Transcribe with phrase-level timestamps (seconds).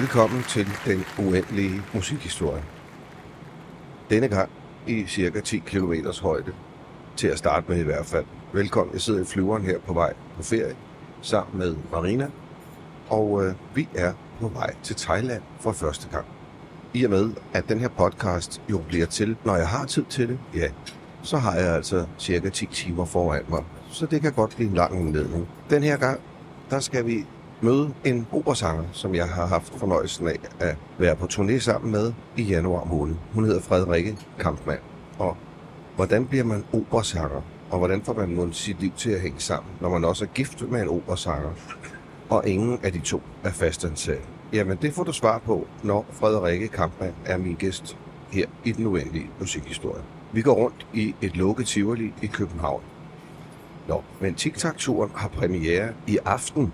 [0.00, 2.62] Velkommen til den uendelige musikhistorie.
[4.10, 4.50] Denne gang
[4.86, 6.52] i cirka 10 km højde,
[7.16, 8.24] til at starte med i hvert fald.
[8.52, 10.76] Velkommen, jeg sidder i flyveren her på vej på ferie,
[11.22, 12.30] sammen med Marina,
[13.08, 16.26] og øh, vi er på vej til Thailand for første gang.
[16.94, 20.28] I og med, at den her podcast jo bliver til, når jeg har tid til
[20.28, 20.68] det, ja,
[21.22, 23.64] så har jeg altså cirka 10 timer foran mig.
[23.90, 25.48] Så det kan godt blive en lang indledning.
[25.70, 26.20] Den her gang,
[26.70, 27.26] der skal vi
[27.60, 32.12] møde en operasanger, som jeg har haft fornøjelsen af at være på turné sammen med
[32.36, 33.14] i januar måned.
[33.34, 34.80] Hun hedder Frederikke Kampmann.
[35.18, 35.36] Og
[35.96, 37.42] hvordan bliver man operasanger?
[37.70, 40.70] Og hvordan får man sit liv til at hænge sammen, når man også er gift
[40.70, 41.50] med en operasanger?
[42.30, 44.28] Og ingen af de to er fastansat.
[44.52, 47.96] Jamen, det får du svar på, når Frederikke Kampmann er min gæst
[48.30, 50.02] her i den uendelige musikhistorie.
[50.32, 52.82] Vi går rundt i et lukket Tivoli i København.
[53.88, 56.72] Nå, men TikTok-turen har premiere i aften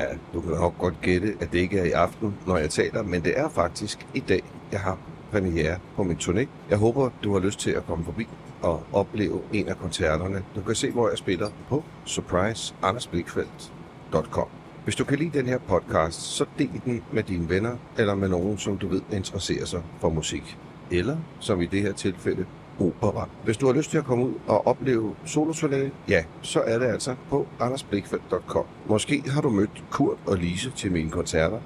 [0.00, 3.02] Ja, du kan nok godt gætte, at det ikke er i aften, når jeg taler,
[3.02, 4.98] men det er faktisk i dag, jeg har
[5.30, 6.46] premiere på min turné.
[6.70, 8.26] Jeg håber, du har lyst til at komme forbi
[8.62, 10.44] og opleve en af koncerterne.
[10.56, 14.46] Du kan se, hvor jeg spiller på surpriseandersblikfeldt.com.
[14.84, 18.28] Hvis du kan lide den her podcast, så del den med dine venner eller med
[18.28, 20.58] nogen, som du ved interesserer sig for musik.
[20.90, 22.46] Eller, som i det her tilfælde,
[22.80, 23.28] opera.
[23.44, 26.86] Hvis du har lyst til at komme ud og opleve solosolade, ja, så er det
[26.86, 28.64] altså på andersblikfeldt.com.
[28.86, 31.58] Måske har du mødt Kurt og Lise til mine koncerter.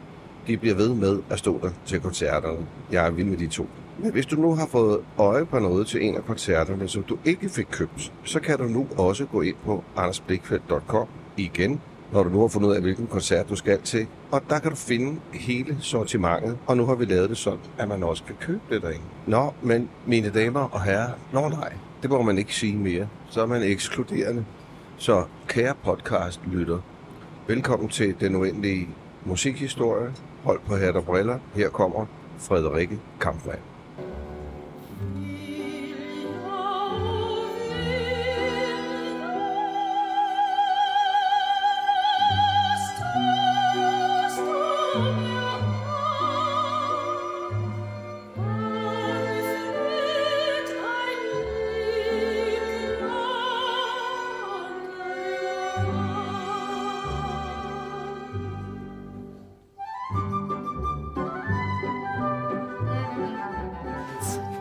[0.47, 2.67] De bliver ved med at stå der til koncerterne.
[2.93, 3.67] Jeg er vild med de to.
[3.99, 7.19] Men hvis du nu har fået øje på noget til en af koncerterne, som du
[7.25, 11.81] ikke fik købt, så kan du nu også gå ind på andersblikfeldt.com igen
[12.13, 14.07] når du nu har fundet ud af, hvilken koncert du skal til.
[14.31, 17.89] Og der kan du finde hele sortimentet, og nu har vi lavet det sådan, at
[17.89, 19.05] man også kan købe det derinde.
[19.27, 21.73] Nå, men mine damer og herrer, nå nej,
[22.03, 23.09] det må man ikke sige mere.
[23.31, 24.45] Så er man ekskluderende.
[24.97, 26.79] Så kære podcast-lytter,
[27.47, 28.89] velkommen til den uendelige
[29.25, 30.13] musikhistorie.
[30.45, 31.39] Hold på hat og briller.
[31.55, 32.07] Her kommer
[32.39, 33.74] Frederikke Kampmann.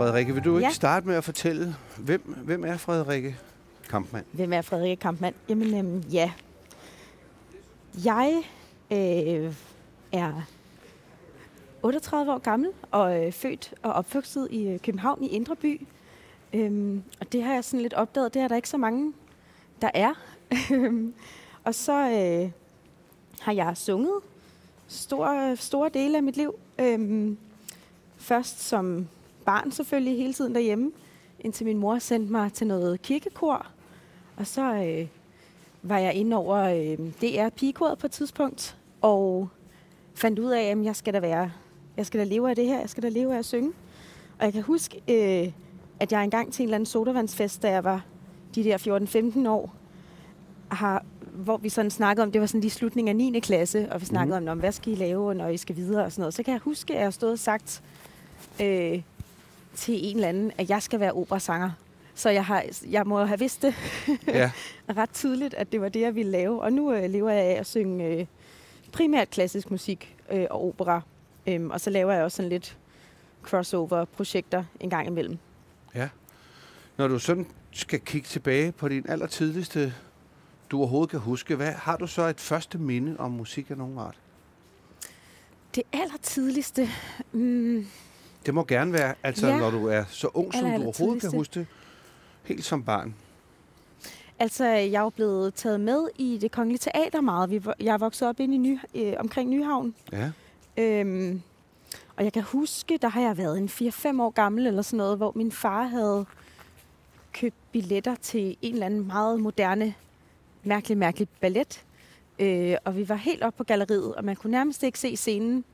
[0.03, 0.73] Frederikke, vil du ikke ja.
[0.73, 3.37] starte med at fortælle, hvem, hvem er Frederikke
[3.89, 4.25] Kampmann?
[4.31, 5.35] Hvem er Frederikke Kampmann?
[5.49, 6.31] Jamen, øhm, ja.
[8.05, 8.43] Jeg
[8.91, 9.55] øh,
[10.11, 10.47] er
[11.83, 15.87] 38 år gammel og øh, født og opvokset i øh, København i Indre By.
[16.53, 19.13] Øhm, og det har jeg sådan lidt opdaget, det er der ikke så mange,
[19.81, 20.13] der er.
[21.65, 22.51] og så øh,
[23.39, 24.19] har jeg sunget
[24.87, 26.55] store, store dele af mit liv.
[26.79, 27.37] Øhm,
[28.17, 29.07] først som
[29.43, 30.91] barn selvfølgelig hele tiden derhjemme,
[31.39, 33.67] indtil min mor sendte mig til noget kirkekor.
[34.37, 35.07] Og så øh,
[35.81, 39.49] var jeg inde over øh, DR pigekoret på et tidspunkt, og
[40.15, 41.51] fandt ud af, at jeg skal da være,
[41.97, 43.73] jeg skal da leve af det her, jeg skal da leve af at synge.
[44.39, 45.51] Og jeg kan huske, øh,
[45.99, 48.05] at jeg engang til en eller anden sodavandsfest, da jeg var
[48.55, 49.75] de der 14-15 år,
[50.71, 53.39] har, hvor vi sådan snakkede om, det var sådan lige slutningen af 9.
[53.39, 54.47] klasse, og vi snakkede mm.
[54.47, 56.33] om, hvad skal I lave, når I skal videre og sådan noget.
[56.33, 57.83] Så kan jeg huske, at jeg har stået og sagt,
[58.61, 59.01] øh,
[59.75, 61.71] til en eller anden, at jeg skal være operasanger.
[62.15, 63.75] Så jeg, har, jeg må have vidst det
[64.27, 64.51] ja.
[64.97, 66.61] ret tydeligt, at det var det, jeg ville lave.
[66.61, 68.25] Og nu øh, lever jeg af at synge øh,
[68.91, 71.01] primært klassisk musik øh, og opera.
[71.47, 72.77] Øhm, og så laver jeg også sådan lidt
[73.43, 75.37] crossover-projekter en gang imellem.
[75.95, 76.09] Ja.
[76.97, 79.93] Når du sådan skal kigge tilbage på din allertidligste,
[80.71, 83.97] du overhovedet kan huske, hvad har du så et første minde om musik af nogen
[83.97, 84.17] art?
[85.75, 86.89] Det allertidligste...
[87.31, 87.87] Mm,
[88.45, 89.57] det må gerne være, altså ja.
[89.57, 91.67] når du er så ung, som du overhovedet kan huske det,
[92.43, 93.15] helt som barn.
[94.39, 97.49] Altså, jeg er jo blevet taget med i det kongelige teater meget.
[97.49, 99.95] Vi, jeg er vokset op inde i Ny, øh, omkring Nyhavn.
[100.11, 100.31] Ja.
[100.77, 101.41] Øhm,
[102.15, 105.17] og jeg kan huske, der har jeg været en 4-5 år gammel eller sådan noget,
[105.17, 106.25] hvor min far havde
[107.33, 109.93] købt billetter til en eller anden meget moderne,
[110.63, 111.83] mærkelig, mærkelig ballet.
[112.39, 115.65] Øh, og vi var helt oppe på galleriet, og man kunne nærmest ikke se scenen.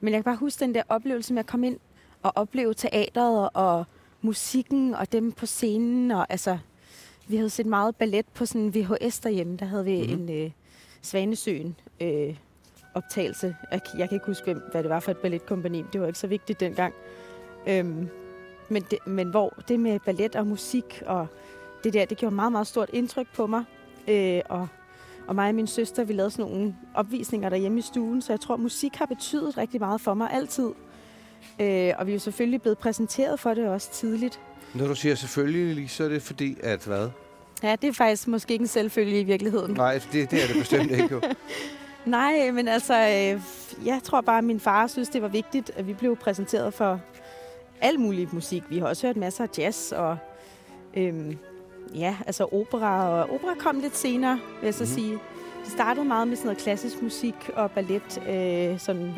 [0.00, 1.78] Men jeg kan bare huske den der oplevelse med at komme ind
[2.24, 3.84] at opleve teateret og
[4.22, 6.10] musikken og dem på scenen.
[6.10, 6.58] Og, altså,
[7.28, 9.56] vi havde set meget ballet på sådan en VHS derhjemme.
[9.56, 10.28] Der havde vi mm-hmm.
[10.28, 10.50] en øh,
[11.02, 12.36] Svanesøen øh,
[12.94, 13.56] optagelse.
[13.72, 15.84] Jeg, jeg kan ikke huske, hvad det var for et balletkompani.
[15.92, 16.94] Det var ikke så vigtigt dengang.
[17.66, 18.08] Øhm,
[18.68, 21.26] men, det, men hvor det med ballet og musik og
[21.84, 23.64] det der, det gjorde meget, meget stort indtryk på mig.
[24.08, 24.68] Øh, og,
[25.26, 28.40] Og mig og min søster, vi lavede sådan nogle opvisninger derhjemme i stuen, så jeg
[28.40, 30.70] tror, musik har betydet rigtig meget for mig altid.
[31.60, 34.40] Øh, og vi er jo selvfølgelig blevet præsenteret for det også tidligt.
[34.74, 37.08] Når du siger selvfølgelig, så er det fordi, at hvad?
[37.62, 39.74] Ja, det er faktisk måske ikke en selvfølge i virkeligheden.
[39.74, 41.20] Nej, det, det er det bestemt ikke jo.
[42.06, 43.40] Nej, men altså, øh,
[43.86, 47.00] jeg tror bare, at min far synes, det var vigtigt, at vi blev præsenteret for
[47.80, 48.62] al mulig musik.
[48.68, 50.16] Vi har også hørt masser af jazz og
[50.96, 51.38] øhm,
[51.94, 53.08] ja, altså opera.
[53.08, 54.94] Og opera kom lidt senere, vil jeg så mm-hmm.
[54.94, 55.18] sige.
[55.64, 59.14] Det startede meget med sådan noget klassisk musik og ballet, øh, sådan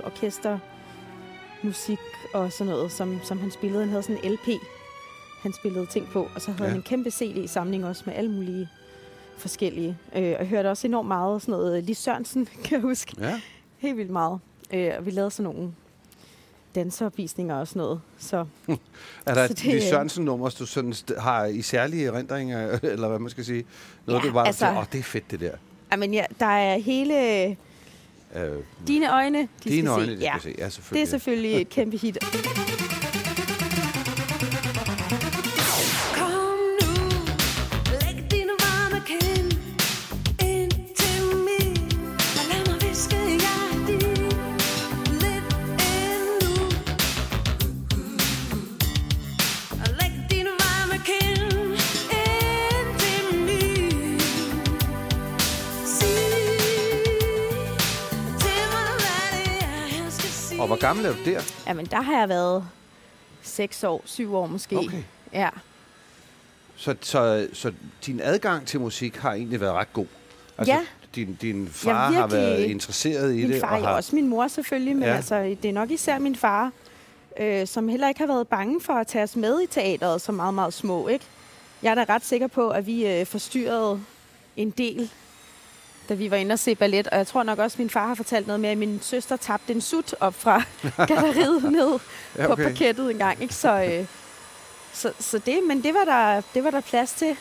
[1.64, 1.99] orkestermusik
[2.35, 3.81] og sådan noget, som, som han spillede.
[3.82, 4.49] Han havde sådan en LP,
[5.43, 6.29] han spillede ting på.
[6.35, 6.69] Og så havde ja.
[6.69, 8.69] han en kæmpe CD-samling også med alle mulige
[9.37, 9.97] forskellige.
[10.17, 13.14] Øh, og jeg hørte også enormt meget sådan noget Lis Sørensen, kan jeg huske.
[13.20, 13.41] Ja.
[13.79, 14.41] Helt vildt meget.
[14.73, 15.73] Øh, og vi lavede sådan nogle
[16.75, 18.00] danseopvisninger og sådan noget.
[18.19, 18.37] Så,
[19.26, 23.31] er der så det, de Sørensen-nummer, du sådan har i særlige erindringer, eller hvad man
[23.31, 23.65] skal sige?
[24.06, 25.53] Noget, Ja, du bare altså- altså, åh, det er fedt det der.
[25.93, 27.56] Jamen, ja, der er hele
[28.37, 28.50] Øh,
[28.87, 30.17] dine øjne, de dine skal øjne, se.
[30.17, 30.38] de ja.
[30.38, 30.55] skal se.
[30.58, 31.02] Ja, Det selvfølgelig.
[31.02, 32.19] er selvfølgelig et kæmpe hit.
[61.12, 61.41] Du der?
[61.67, 62.64] Jamen, der har jeg været
[63.43, 64.79] seks år, syv år måske.
[64.79, 65.03] Okay.
[65.32, 65.49] Ja.
[66.76, 67.73] Så, så, så
[68.06, 70.06] din adgang til musik har egentlig været ret god?
[70.59, 70.81] Altså, Ja.
[71.14, 73.61] Din, din far Ja, har været interesseret i Min det?
[73.61, 75.14] far, og har, også min mor selvfølgelig, men ja.
[75.14, 76.73] altså, det er nok især min far,
[77.41, 80.35] øh, som heller ikke har været bange for at tage os med i teateret som
[80.35, 81.08] meget, meget små.
[81.08, 81.25] Ikke?
[81.82, 84.00] Jeg er da ret sikker på, at vi øh, forstyrrede
[84.56, 85.11] en del,
[86.12, 87.06] da vi var inde og se ballet.
[87.09, 89.37] Og jeg tror nok også, at min far har fortalt noget med, at min søster
[89.37, 90.62] tabte en sut op fra
[91.09, 91.99] galleriet ned
[92.38, 92.62] Ja, på okay.
[92.64, 93.43] parkettet en gang.
[93.43, 93.55] Ikke?
[93.55, 94.06] Så, øh,
[94.93, 97.37] så, så det, men det var, der, det var der plads til.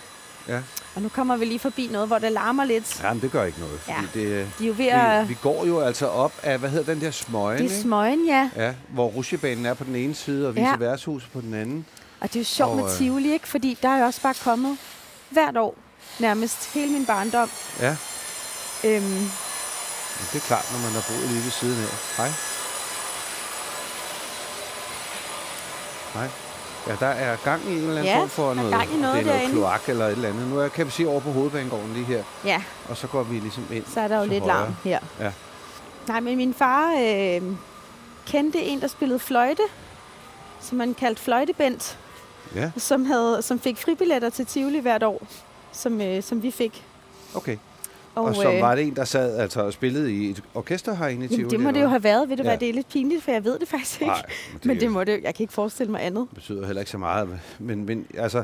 [0.47, 0.59] Ja.
[0.95, 3.01] Og nu kommer vi lige forbi noget, hvor det larmer lidt.
[3.03, 3.79] Jamen, det gør ikke noget.
[3.79, 4.29] Fordi Ja.
[4.39, 5.23] det, De er jo ved at...
[5.23, 8.25] vi, vi går jo altså op af, hvad hedder den der smøgen, Det er smøgen,
[8.25, 8.49] ja.
[8.55, 10.75] Ja, hvor rusjebanen er på den ene side, og Ja.
[11.33, 11.85] på den anden.
[12.19, 13.47] Og det er jo sjovt Og, med øh, Tivoli, ikke?
[13.47, 14.77] Fordi der er jo også bare kommet
[15.29, 15.75] hvert år,
[16.19, 17.49] nærmest hele min barndom.
[17.79, 17.95] Ja,
[18.83, 21.93] Øhm, men det er klart, når man har boet lige ved siden af.
[22.17, 22.31] Hej.
[26.13, 26.29] Hej.
[26.87, 28.97] Ja, der er gang i en eller anden Ja, form for der noget, gang i
[28.97, 29.53] noget det er noget derinde.
[29.55, 30.47] kloak eller et eller andet.
[30.47, 33.39] Nu er, kan vi se over på hovedbanegården lige her, ja, og så går vi
[33.39, 34.57] ligesom ind så er der jo lidt højre.
[34.57, 34.99] larm her.
[35.19, 35.31] Ja.
[36.07, 37.41] Nej, men min far øh,
[38.27, 39.63] kendte en, der spillede fløjte,
[40.61, 41.97] som man kaldte fløjtebent,
[42.55, 45.21] Ja, som, havde, som fik fribilletter til Tivoli hvert år,
[45.71, 46.83] som, øh, som vi fik.
[47.35, 47.57] okay.
[48.15, 50.95] Og, og så øh, var det en, der sad altså og spillede i et orkester
[50.95, 51.49] herinde i Tivoli?
[51.49, 52.29] Det må det jo have været.
[52.29, 52.49] Ved du Ja.
[52.49, 54.11] hvad, det er lidt pinligt, for jeg ved det faktisk ikke.
[54.11, 55.19] Nej, men det, men det må det jo.
[55.23, 56.27] Jeg kan ikke forestille mig andet.
[56.33, 57.39] betyder heller ikke så meget.
[57.59, 58.43] Men, men altså,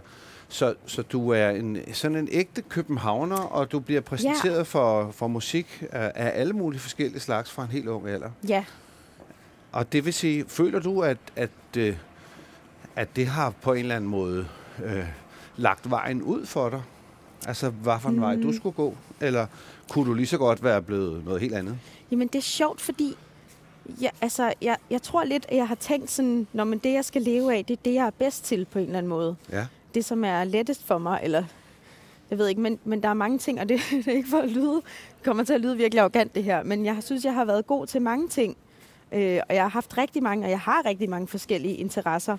[0.49, 4.61] så, så du er en, sådan en ægte københavner, og du bliver præsenteret ja.
[4.61, 8.29] for, for musik af, af alle mulige forskellige slags fra en helt ung alder.
[8.47, 8.63] Ja,
[9.71, 11.95] Og det vil sige, føler du, at, at, øh,
[12.95, 14.47] at det har på en eller anden måde
[14.83, 15.03] øh,
[15.57, 16.81] lagt vejen ud for dig?
[17.45, 18.21] Altså, hvad for en mm.
[18.21, 18.95] vej du skulle gå?
[19.21, 19.47] Eller
[19.89, 21.79] kunne du lige så godt være blevet noget helt andet?
[22.11, 23.15] Jamen, det er sjovt, fordi
[24.01, 27.05] jeg, altså, jeg, jeg tror lidt, at jeg har tænkt sådan, når man det, jeg
[27.05, 29.35] skal leve af, det er det, jeg er bedst til på en eller anden måde.
[29.51, 29.65] Ja.
[29.95, 31.43] Det, som er lettest for mig, eller
[32.29, 34.37] jeg ved ikke, men, men der er mange ting, og det, det er ikke for
[34.37, 37.33] at lyde, det kommer til at lyde virkelig arrogant det her, men jeg synes, jeg
[37.33, 38.57] har været god til mange ting.
[39.11, 42.37] Øh, og jeg har haft rigtig mange, og jeg har rigtig mange forskellige interesser.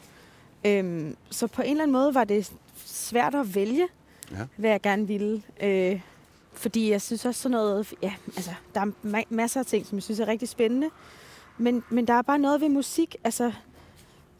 [0.64, 2.52] Øhm, så på en eller anden måde var det
[2.86, 3.88] svært at vælge,
[4.30, 4.46] Ja.
[4.56, 5.42] hvad jeg gerne ville.
[5.62, 6.00] Øh,
[6.52, 9.96] fordi jeg synes også sådan noget, ja, altså, der er ma- masser af ting, som
[9.96, 10.90] jeg synes er rigtig spændende.
[11.58, 13.52] Men, men der er bare noget ved musik, altså,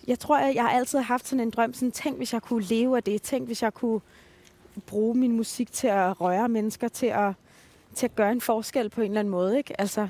[0.06, 2.64] jeg tror, at jeg har altid haft sådan en drøm, sådan, tænk hvis jeg kunne
[2.64, 4.00] leve af det, tænk hvis jeg kunne
[4.86, 7.32] bruge min musik til at røre mennesker, til at,
[7.94, 9.80] til at gøre en forskel på en eller anden måde, ikke?
[9.80, 10.08] Altså,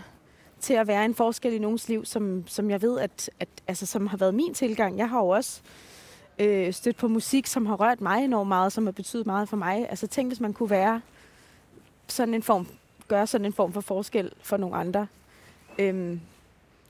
[0.61, 3.87] til at være en forskel i nogens liv, som, som jeg ved, at, at altså,
[3.87, 4.99] som har været min tilgang.
[4.99, 5.88] Jeg har jo også øh,
[6.73, 9.87] stødt på musik, som har rørt mig enormt meget, som har betydet meget for mig.
[9.91, 11.01] Altså tænk, hvis man kunne være
[12.09, 12.67] sådan en form,
[13.09, 15.07] gøre sådan en form for forskel for nogle andre.
[15.79, 16.21] Øhm,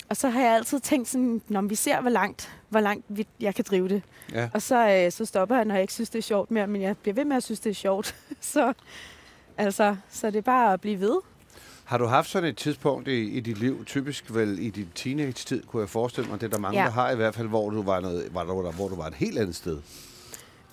[0.08, 3.26] og så har jeg altid tænkt sådan, når vi ser, hvor langt, hvor langt vi,
[3.40, 4.02] jeg kan drive det.
[4.32, 4.48] Ja.
[4.54, 6.82] Og så, øh, så stopper jeg, når jeg ikke synes, det er sjovt mere, men
[6.82, 8.16] jeg bliver ved med at synes, det er sjovt.
[8.40, 8.72] så,
[9.56, 11.20] altså, så det er bare at blive ved.
[11.88, 15.62] Har du haft sådan et tidspunkt i, i dit liv, typisk vel i din teenage-tid,
[15.66, 16.84] kunne jeg forestille mig, det er der mange, Ja.
[16.84, 19.14] der har i hvert fald, hvor du var, noget, var der, hvor du var et
[19.14, 19.80] helt andet sted?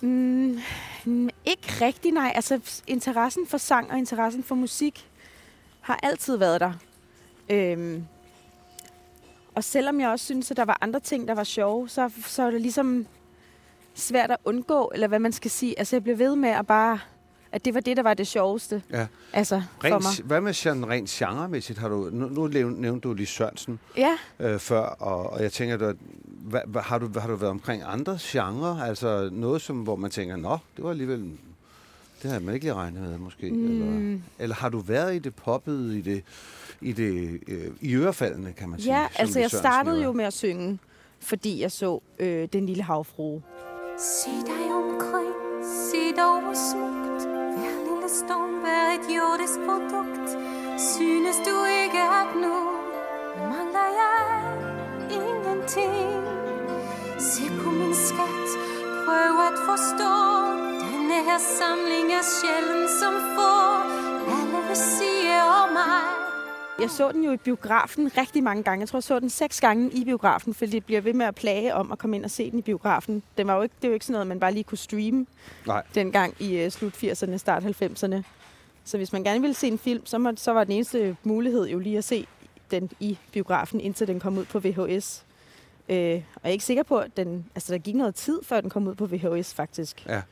[0.00, 0.58] Mm,
[1.04, 2.32] mm, ikke rigtig, nej.
[2.34, 5.08] Altså, interessen for sang og interessen for musik
[5.80, 6.72] har altid været der.
[7.50, 8.04] Øhm,
[9.54, 12.42] og selvom jeg også synes, at der var andre ting, der var sjove, så, så
[12.42, 13.06] er det ligesom
[13.94, 15.78] svært at undgå, eller hvad man skal sige.
[15.78, 16.98] Altså, jeg blev ved med at bare...
[17.56, 18.82] At det var det, der var det sjoveste.
[18.92, 19.06] Ja.
[19.32, 20.26] Altså, for Rent, mig.
[20.26, 21.78] hvad med sådan rent genremæssigt?
[21.78, 25.76] Har du, nu, nu nævnte du lige Sørensen Ja, øh, før, og, og jeg tænker,
[25.76, 25.92] du,
[26.24, 28.82] hvad, hvad, har, du, har du været omkring andre genrer?
[28.82, 31.30] Altså noget, som, hvor man tænker, nå, det var alligevel...
[32.22, 33.50] Det havde man ikke lige regnet med, måske.
[33.50, 33.80] Mm.
[33.80, 36.22] Eller, eller har du været i det poppet, i det,
[36.80, 38.98] i det øh, i ørefaldene, kan man sige?
[38.98, 40.78] ja altså jeg startede jo med at synge,
[41.20, 43.42] fordi jeg så øh, Den Lille Havfrue.
[43.98, 45.34] Se dig omkring,
[45.90, 47.35] se dig smukt
[48.06, 50.28] lille storm er et jordisk produkt
[50.78, 52.56] Synes du ikke at nu
[53.50, 54.22] mangler jeg
[55.10, 56.24] ingenting?
[57.18, 58.48] Se på min skat,
[59.04, 60.14] prøv at forstå.
[60.90, 63.54] Denne her samling er sjældent som få.
[64.36, 66.25] Alle vil sige om mig.
[66.80, 68.80] Jeg så den jo i biografen rigtig mange gange.
[68.80, 71.34] Jeg tror, jeg så den seks gange i biografen, fordi det bliver ved med at
[71.34, 73.22] plage om at komme ind og se den i biografen.
[73.38, 75.26] Den var jo ikke, det var jo ikke sådan noget, man bare lige kunne streame
[75.66, 75.82] Nej.
[75.94, 78.22] dengang i uh, slut 80'erne, start 90'erne.
[78.84, 81.66] Så hvis man gerne ville se en film, så, må, så var den eneste mulighed
[81.66, 82.26] jo lige at se
[82.70, 85.24] den i biografen, indtil den kom ud på VHS.
[85.88, 88.60] Øh, og jeg er ikke sikker på, at den, altså, der gik noget tid, før
[88.60, 90.06] den kom ud på VHS, faktisk.
[90.06, 90.22] Ja.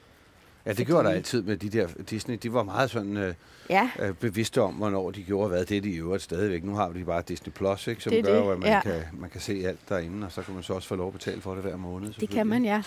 [0.67, 2.39] Ja, det Fordi- gjorde der altid med de der Disney.
[2.43, 3.35] De var meget sådan øh,
[3.71, 5.65] Ja, øh, bevidste om, hvornår de gjorde hvad.
[5.65, 6.65] Det er de i øvrigt stadigvæk.
[6.65, 8.81] Nu har de bare Disney Plus, ikke, som Det gør, det, at man, ja.
[8.81, 11.13] kan, man kan se alt derinde, og så kan man så også få lov at
[11.13, 12.13] betale for det hver måned.
[12.21, 12.83] det kan man, ja.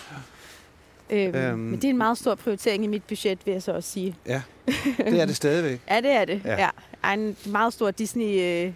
[1.10, 1.58] Øhm, Øhm.
[1.58, 4.16] Men det er en meget stor prioritering i mit budget, vil jeg så også sige.
[4.26, 4.42] Ja,
[4.98, 5.80] det er det stadigvæk.
[5.90, 6.40] Ja, det er det.
[6.44, 6.60] Ja.
[6.60, 6.68] Ja.
[7.04, 8.72] er en meget stor Disney øh,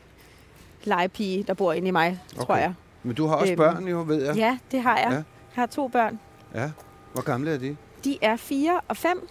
[0.84, 2.46] legepige, der bor inde i mig, okay.
[2.46, 2.74] tror jeg.
[3.02, 4.36] Men du har også Øhm, børn jo, ved jeg.
[4.36, 5.06] Ja, det har jeg.
[5.10, 5.14] Ja.
[5.16, 6.18] Jeg har to børn.
[6.54, 6.70] ja.
[7.12, 7.76] Hvor gamle er de?
[8.04, 9.28] De er fire og fem.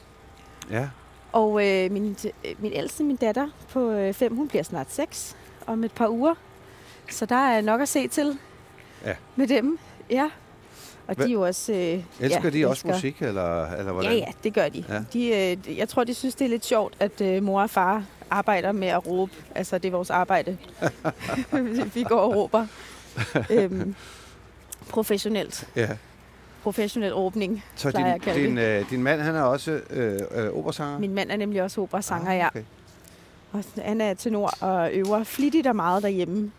[0.71, 0.87] Ja.
[1.31, 5.35] Og øh, min, øh, min ældste, min datter på øh, fem, hun bliver snart seks
[5.67, 6.33] om et par uger.
[7.09, 8.37] Så der er nok at se til
[9.05, 9.15] Ja.
[9.35, 9.79] med dem.
[10.09, 10.29] Ja.
[11.07, 11.71] Og Hva- de er jo også...
[11.73, 14.11] Øh, Elsker ja, de også elsker- musik, eller, eller hvordan?
[14.11, 14.85] Ja, ja, det gør de.
[14.89, 15.03] Ja.
[15.13, 15.27] de
[15.67, 18.71] øh, jeg tror, de synes, det er lidt sjovt, at øh, mor og far arbejder
[18.71, 19.31] med at råbe.
[19.55, 20.57] Altså, det er vores arbejde.
[21.93, 22.67] Vi går og råber.
[23.49, 23.95] øhm,
[24.89, 25.67] professionelt.
[25.75, 25.89] ja.
[26.63, 27.63] Professionel råbning.
[27.75, 30.99] Så plejer jeg din, din, øh, din mand, han er også øh, øh, operasanger?
[30.99, 32.45] Min mand er nemlig også operasanger, ja.
[32.45, 32.63] Ah, okay.
[33.51, 36.51] Og han er tenor og øver flittigt og meget derhjemme.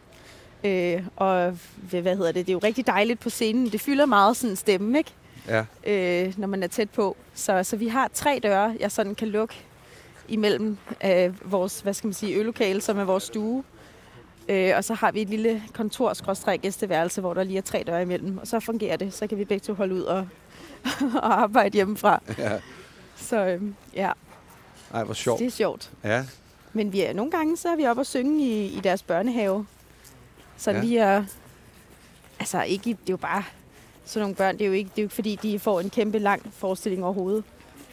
[0.64, 1.58] Øh, og
[1.90, 2.46] hvad hvad hedder det?
[2.46, 3.66] Det er jo rigtig dejligt på scenen.
[3.66, 5.10] Det fylder meget sådan stemme, ikke?
[5.48, 5.64] Ja.
[5.86, 7.16] Øh, når man er tæt på.
[7.34, 9.54] Så, så vi har tre døre, jeg sådan kan lukke
[10.28, 13.64] imellem øh, vores, hvad skal man sige, øllokale, som er vores stue.
[14.52, 18.02] Øh, og så har vi et lille kontor gæsteværelse, hvor der lige er tre døre
[18.02, 18.38] imellem.
[18.38, 19.14] Og så fungerer det.
[19.14, 20.28] Så kan vi begge to holde ud og,
[21.22, 22.22] og arbejde hjemmefra.
[22.38, 22.58] ja.
[23.16, 23.62] Så øh,
[23.94, 24.12] ja,
[24.94, 25.38] Ej, hvor så sjovt.
[25.38, 25.90] det er sjovt.
[26.04, 26.24] Ja.
[26.72, 29.66] Men vi er, nogle gange så er vi oppe og synge i, i deres børnehave.
[30.56, 30.80] Så Ja.
[30.80, 31.24] lige er...
[32.40, 33.44] Altså, ikke, det er jo bare...
[34.04, 35.90] Så nogle børn, det er, jo ikke, det er jo ikke fordi, de får en
[35.90, 37.44] kæmpe lang forestilling overhovedet.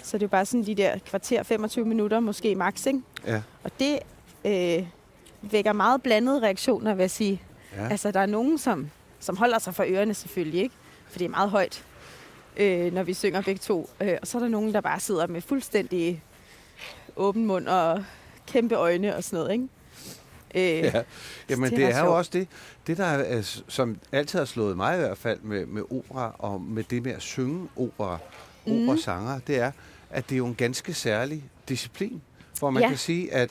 [0.03, 2.99] Så det er jo bare sådan de der kvarter, 25 minutter, måske max, ikke?
[3.27, 3.41] Ja.
[3.63, 3.99] Og det
[4.45, 4.85] øh,
[5.41, 7.41] vækker meget blandede reaktioner, vil jeg sige.
[7.77, 7.87] ja.
[7.89, 10.75] Altså, der er nogen, som, som holder sig for ørerne selvfølgelig, ikke?
[11.09, 11.83] For det er meget højt,
[12.57, 13.89] øh, når vi synger begge to.
[14.01, 16.23] Øh, og så er der nogen, der bare sidder med fuldstændig
[17.15, 18.03] åben mund og
[18.47, 19.67] kæmpe øjne og sådan noget, ikke?
[20.55, 21.01] Øh, Ja.
[21.49, 22.47] Jamen, det det er jo også det,
[22.87, 26.35] det der er, s- som altid har slået mig i hvert fald med, med opera
[26.39, 28.17] og med det med at synge opera,
[28.65, 28.83] Mhm.
[28.89, 29.71] operasanger, det er,
[30.09, 32.21] at det er jo en ganske særlig disciplin,
[32.59, 32.89] hvor man Ja.
[32.89, 33.49] kan sige, at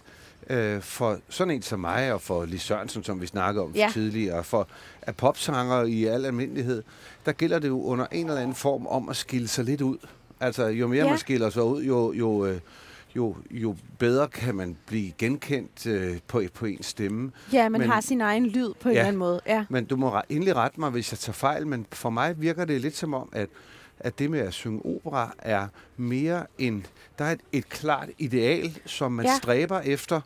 [0.50, 3.90] øh, for sådan en som mig og for Lis Sørensen, som vi snakkede om Ja.
[3.92, 4.68] tidligere, for
[5.02, 6.82] at popsanger i al almindelighed,
[7.26, 9.96] der gælder det jo under en eller anden form om at skille sig lidt ud.
[10.40, 11.10] Altså, jo mere Ja.
[11.10, 12.60] man skiller sig ud, jo, jo, øh,
[13.16, 17.30] jo, jo bedre kan man blive genkendt øh, på, på ens stemme.
[17.52, 19.00] ja, man men- har sin egen lyd på en Ja.
[19.00, 19.40] eller anden måde.
[19.46, 19.64] Ja.
[19.68, 22.80] Men du må endelig rette mig, hvis jeg tager fejl, men for mig virker det
[22.80, 23.48] lidt som om, at,
[24.00, 26.86] at det med at synge opera er mere en...
[27.18, 29.36] Der er et, et klart ideal, som man ja.
[29.36, 30.20] Stræber efter,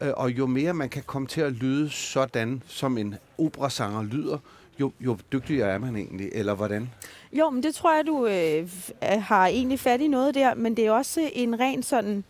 [0.00, 4.38] øh, og jo mere man kan komme til at lyde sådan, som en operasanger lyder,
[4.80, 6.90] jo, jo dygtigere er man egentlig, eller hvordan?
[7.32, 8.68] Jo, men det tror jeg, du øh,
[9.02, 12.24] har egentlig fat i noget der, men det er også en ren sådan,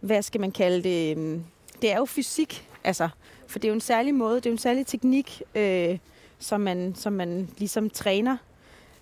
[0.00, 1.44] hvad skal man kalde det, øhm,
[1.82, 3.08] det er jo fysik, altså,
[3.46, 5.98] for det er jo en særlig måde, det er jo en særlig teknik, øh,
[6.38, 8.36] som, man, som man ligesom træner,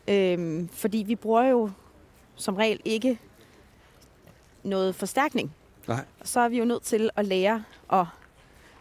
[0.09, 1.71] øh, fordi vi bruger jo
[2.37, 3.19] som regel ikke
[4.63, 5.53] noget forstærkning.
[5.89, 6.05] Nej.
[6.25, 8.05] Så er vi jo nødt til at lære at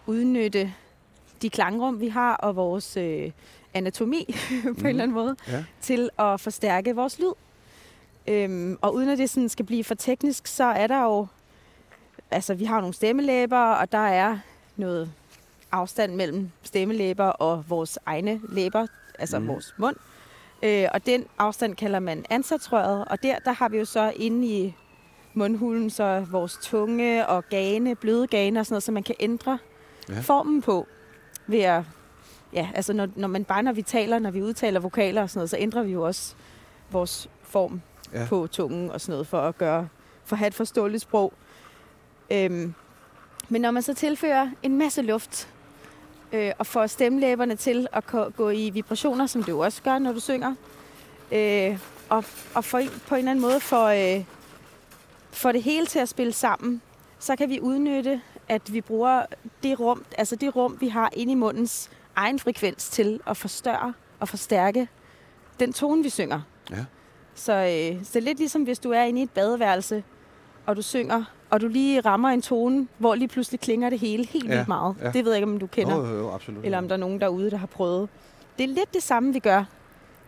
[0.06, 0.74] udnytte
[1.42, 3.32] de klangrum, vi har, og vores øh,
[3.74, 4.26] anatomi
[4.64, 4.80] på Mhm.
[4.80, 5.64] en eller anden måde Ja.
[5.82, 7.34] til at forstærke vores lyd.
[8.28, 11.28] Øhm, og uden at det sådan skal blive for teknisk, så er der jo...
[12.32, 14.38] Altså, vi har nogle stemmelæber, og der er
[14.76, 15.12] noget
[15.72, 18.88] afstand mellem stemmelæber og vores egne læber,
[19.20, 19.48] altså Mhm.
[19.48, 19.54] mm.
[19.54, 19.96] vores mund.
[20.66, 24.48] Øh, og den afstand kalder man ansatsrøret, og der, der har vi jo så inde
[24.48, 24.76] i
[25.34, 29.58] mundhulen så vores tunge og gane, bløde gane og sådan noget, så man kan ændre
[30.10, 30.20] Ja.
[30.20, 30.88] formen på
[31.48, 31.84] ved at,
[32.54, 35.40] ja, altså når, når man bare når vi taler, når vi udtaler vokaler og sådan
[35.40, 36.36] noget, så ændrer vi jo også
[36.92, 37.82] vores form
[38.14, 38.26] ja.
[38.30, 39.88] på tungen og sådan noget, for at gøre,
[40.26, 41.34] for at have et forståeligt sprog.
[42.32, 42.74] Øhm,
[43.50, 45.50] men når man så tilfører en masse luft,
[46.36, 48.04] øh, og får stemmelæberne til at
[48.36, 50.56] gå i vibrationer, som jo også gør, når du synger,
[51.32, 52.24] øh, og,
[52.54, 54.24] og for, på en eller anden måde får, øh,
[55.32, 56.82] får det hele til at spille sammen,
[57.20, 59.26] så kan vi udnytte, at vi bruger
[59.64, 63.94] det rum, altså det rum, vi har inde i mundens egen frekvens til at forstørre
[64.20, 64.88] og forstærke
[65.60, 66.42] den tone, vi synger.
[66.72, 66.86] Ja.
[67.36, 70.04] Så, øh, så det er lidt ligesom, hvis du er inde i et badeværelse,
[70.66, 74.26] og du synger, og du lige rammer en tone, hvor lige pludselig klinger det hele
[74.28, 74.96] helt Ja, vildt meget.
[75.02, 75.12] ja.
[75.12, 76.66] Det ved jeg ikke, om du kender, Jo, jo, jo, absolut.
[76.66, 78.10] eller om der er nogen derude, der har prøvet.
[78.58, 79.64] Det er lidt det samme, vi gør,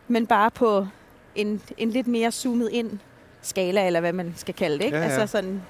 [0.08, 0.88] men bare på
[1.36, 3.00] en, en lidt mere zoomet ind
[3.42, 4.84] skala, eller hvad man skal kalde det.
[4.86, 4.98] Ikke?
[4.98, 5.10] Ja, ja.
[5.10, 5.62] Altså sådan,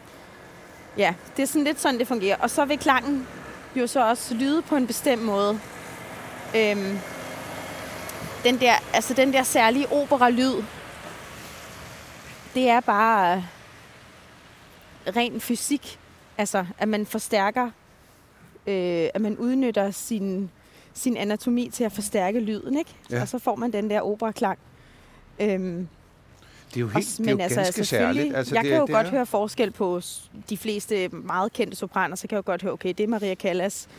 [0.97, 2.37] ja, det er sådan lidt sådan, det fungerer.
[2.37, 3.27] Og så vil klangen
[3.75, 5.59] jo så også lyde på en bestemt måde.
[6.55, 6.97] Øhm,
[8.43, 10.63] den der, altså den der særlige opera-lyd,
[12.53, 13.43] det er bare
[15.15, 15.99] ren fysik.
[16.37, 17.65] Altså, at man forstærker,
[18.67, 20.49] øh, at man udnytter sin,
[20.93, 22.95] sin anatomi til at forstærke lyden, ikke?
[23.11, 23.21] Ja.
[23.21, 24.59] Og så får man den der opera-klang.
[25.39, 25.87] Øhm,
[26.69, 28.35] Det er jo helt, også, det er jo ganske selvfølgelig, særligt.
[28.35, 30.01] Altså, jeg det, kan jo det godt er, høre forskel på
[30.49, 33.35] de fleste meget kendte sopraner, så kan jeg jo godt høre, okay, det er Maria
[33.35, 33.89] Callas.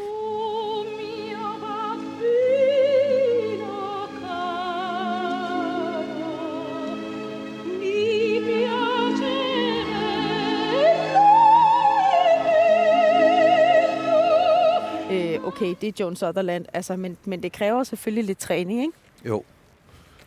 [15.59, 18.93] Okay, det er Joan Sutherland, altså, men, men det kræver selvfølgelig lidt træning, ikke?
[19.27, 19.43] Jo.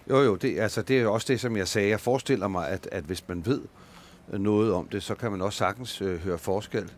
[0.09, 1.89] Jo, jo, det, altså, det er jo også det, som jeg sagde.
[1.89, 3.61] Jeg forestiller mig, at, at hvis man ved
[4.27, 6.91] noget om det, så kan man også sagtens øh, høre forskel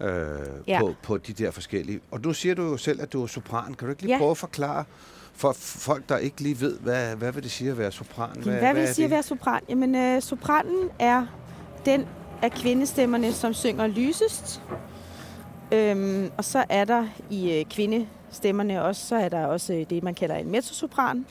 [0.00, 0.08] øh,
[0.66, 0.80] Ja.
[0.80, 2.00] på, på de der forskellige.
[2.10, 3.74] Og nu siger du jo selv, at du er sopran.
[3.74, 4.18] Kan du ikke lige Ja.
[4.18, 4.84] prøve at forklare
[5.34, 8.30] for folk, der ikke lige ved, hvad, hvad vil det sige at være sopran?
[8.42, 9.62] Hvad, hvad vil er det sige at være sopran?
[9.68, 11.26] Jamen, øh, sopranen er
[11.84, 12.06] den
[12.42, 14.62] af kvindestemmerne, som synger lysest.
[15.72, 20.02] Øhm, og så er der i øh, kvindestemmerne også, så er der også øh, det,
[20.02, 21.26] man kalder en mezzosopran.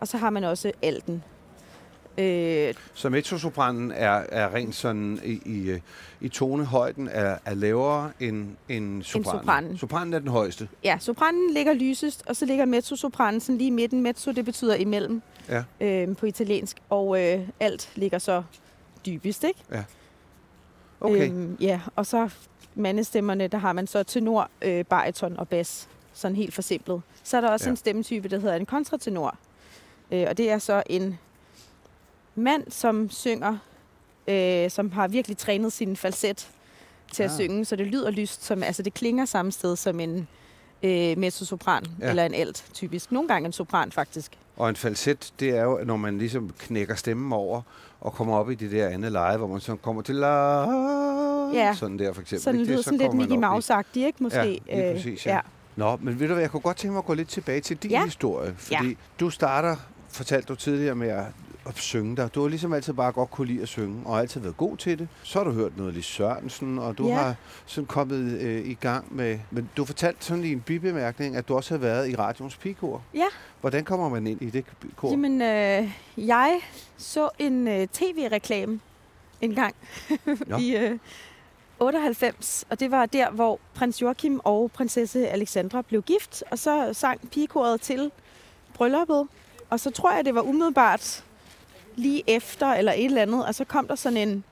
[0.00, 1.24] Og så har man også alten.
[2.18, 5.80] Øh, Så mezzosopranen er, er rent sådan i, i, øh,
[6.20, 9.40] i tonehøjden er, er lavere end, end sopranen.
[9.40, 9.78] sopranen.
[9.78, 10.68] Sopranen er den højeste.
[10.84, 14.02] ja, sopranen ligger lysest, og så ligger mezzosopranen sådan lige midten.
[14.02, 15.62] Mezzo, det betyder imellem Ja.
[15.80, 16.76] øh, på italiensk.
[16.90, 18.42] Og øh, alt ligger så
[19.06, 19.60] dybest, ikke?
[21.00, 21.28] Okay.
[21.30, 22.28] Øhm, ja, og så
[22.74, 25.88] mandestemmerne, der har man så tenor, øh, bariton og bas.
[26.12, 27.02] Sådan helt forsimplet.
[27.22, 27.68] Så er der også Ja.
[27.68, 27.72] ja.
[27.72, 29.36] en stemmetype, der hedder en kontratenor.
[30.12, 31.18] Øh, og det er så en
[32.34, 33.58] mand, som synger,
[34.28, 36.48] øh, som har virkelig trænet sin falset
[37.12, 37.36] til at Ah.
[37.36, 40.28] synge, så det lyder lyst, som, altså det klinger samme sted som en
[40.82, 42.04] øh, mezzosopran Ja.
[42.04, 42.10] ja.
[42.10, 43.12] eller en alt, typisk.
[43.12, 44.38] Nogle gange en sopran, faktisk.
[44.56, 47.62] Og en falset, det er jo, når man ligesom knækker stemmen over
[48.04, 50.62] og kommer op i det der andet leje, hvor man så kommer til la,
[51.52, 51.74] Ja.
[51.74, 52.42] sådan der for eksempel.
[52.42, 52.66] Sådan ikke?
[52.70, 53.36] lyder Det, sådan lidt Mickey.
[53.36, 54.22] Mouse-agtigt, ikke?
[54.22, 54.60] Måske.
[54.68, 55.34] Ja, lige præcis, ja.
[55.34, 55.40] ja.
[55.76, 57.76] Nå, men ved du hvad, jeg kunne godt tænke mig at gå lidt tilbage til
[57.76, 58.04] din Ja.
[58.04, 58.54] historie.
[58.56, 58.94] Fordi ja.
[59.20, 59.76] du starter,
[60.08, 61.24] fortalte du tidligere med at,
[61.66, 62.34] at synge dig.
[62.34, 64.98] Du har ligesom altid bare godt kunne lide at synge, og altid været god til
[64.98, 65.08] det.
[65.22, 67.14] Så har du hørt noget Lis Sørensen, og du Ja.
[67.14, 67.34] har
[67.66, 69.38] sådan kommet øh, i gang med...
[69.50, 73.02] Men du fortalte sådan i en bibemærkning, at du også har været i radioens pigekor.
[73.14, 73.26] Ja.
[73.60, 74.64] Hvordan kommer man ind i det
[74.96, 75.10] kor?
[75.10, 76.60] Jamen, øh, jeg
[76.96, 78.80] så en øh, tv-reklame
[79.40, 79.74] en gang
[80.46, 80.56] Nå.
[80.58, 80.98] i øh,
[81.80, 86.90] 98, og det var der, hvor prins Joachim og prinsesse Alexandra blev gift, og så
[86.92, 88.10] sang pigekoret til
[88.74, 89.28] brylluppet,
[89.70, 91.24] og så tror jeg, det var umiddelbart
[91.96, 94.44] lige efter, eller et eller andet, og så kom der sådan en,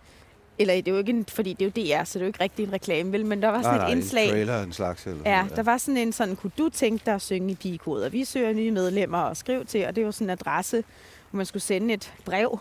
[0.59, 2.27] eller det er jo ikke en, fordi det er jo DR, så det er jo
[2.27, 4.25] ikke rigtig en reklame, vel, men der var sådan nej, et nej, indslag.
[4.25, 5.07] en trailer en slags.
[5.07, 7.55] Eller Ja, sådan, der var sådan en sådan, kunne du tænke dig at synge i
[7.55, 8.09] pigekoder?
[8.09, 10.85] Vi søger nye medlemmer og skriv til, og det var sådan en adresse,
[11.31, 12.59] hvor man skulle sende et brev,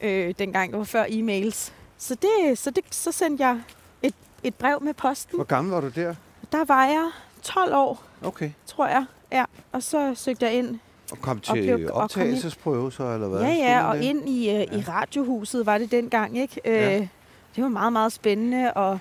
[0.00, 1.72] øh, dengang det var før e-mails.
[1.98, 3.60] Så, det, så, det, så sendte jeg
[4.02, 5.36] et, et brev med posten.
[5.36, 6.14] Hvor gammel var du der?
[6.52, 7.10] Der var jeg
[7.42, 8.50] 12 år, Okay.
[8.66, 9.04] tror jeg.
[9.32, 10.78] Ja, og så søgte jeg ind.
[11.12, 13.40] Og kom til blev- og ind- optagelsesprøve så, eller hvad?
[13.40, 14.62] Ja, ja, og ind i, øh, Ja.
[14.62, 16.60] i radiohuset var det dengang, ikke?
[16.64, 17.08] Øh, Ja.
[17.56, 18.98] Det var meget, meget spændende, og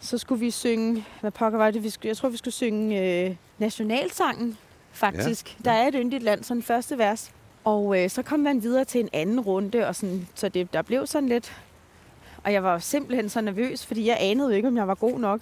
[0.00, 3.24] så skulle vi synge, hvad pokker var det, vi skulle, jeg tror, vi skulle synge
[3.28, 4.56] øh, nationalsangen,
[4.92, 5.56] faktisk.
[5.64, 5.70] Ja.
[5.70, 7.30] Der er et yndigt land, sådan første vers.
[7.64, 10.82] Og øh, så kom man videre til en anden runde, og sådan, så det, der
[10.82, 11.56] blev sådan lidt...
[12.44, 15.18] Og jeg var simpelthen så nervøs, fordi jeg anede jo ikke, om jeg var god
[15.20, 15.40] nok.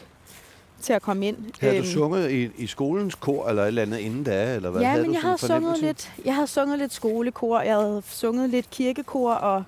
[0.83, 1.37] Til at komme ind.
[1.61, 4.55] Havde Øhm, du sunget i, i skolens kor eller et eller andet inden da?
[4.55, 4.81] Eller hvad?
[4.81, 8.51] ja, havde men jeg havde, sunget lidt, jeg havde sunget lidt skolekor, jeg havde sunget
[8.51, 9.65] lidt kirkekor, og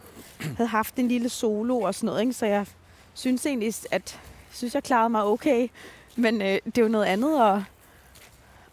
[0.57, 2.21] havde haft en lille solo og sådan noget.
[2.21, 2.33] Ikke?
[2.33, 2.67] Så jeg
[3.15, 4.21] synes egentlig, at
[4.53, 5.69] synes, jeg klarede mig okay.
[6.17, 7.59] Men øh, det er jo noget andet at,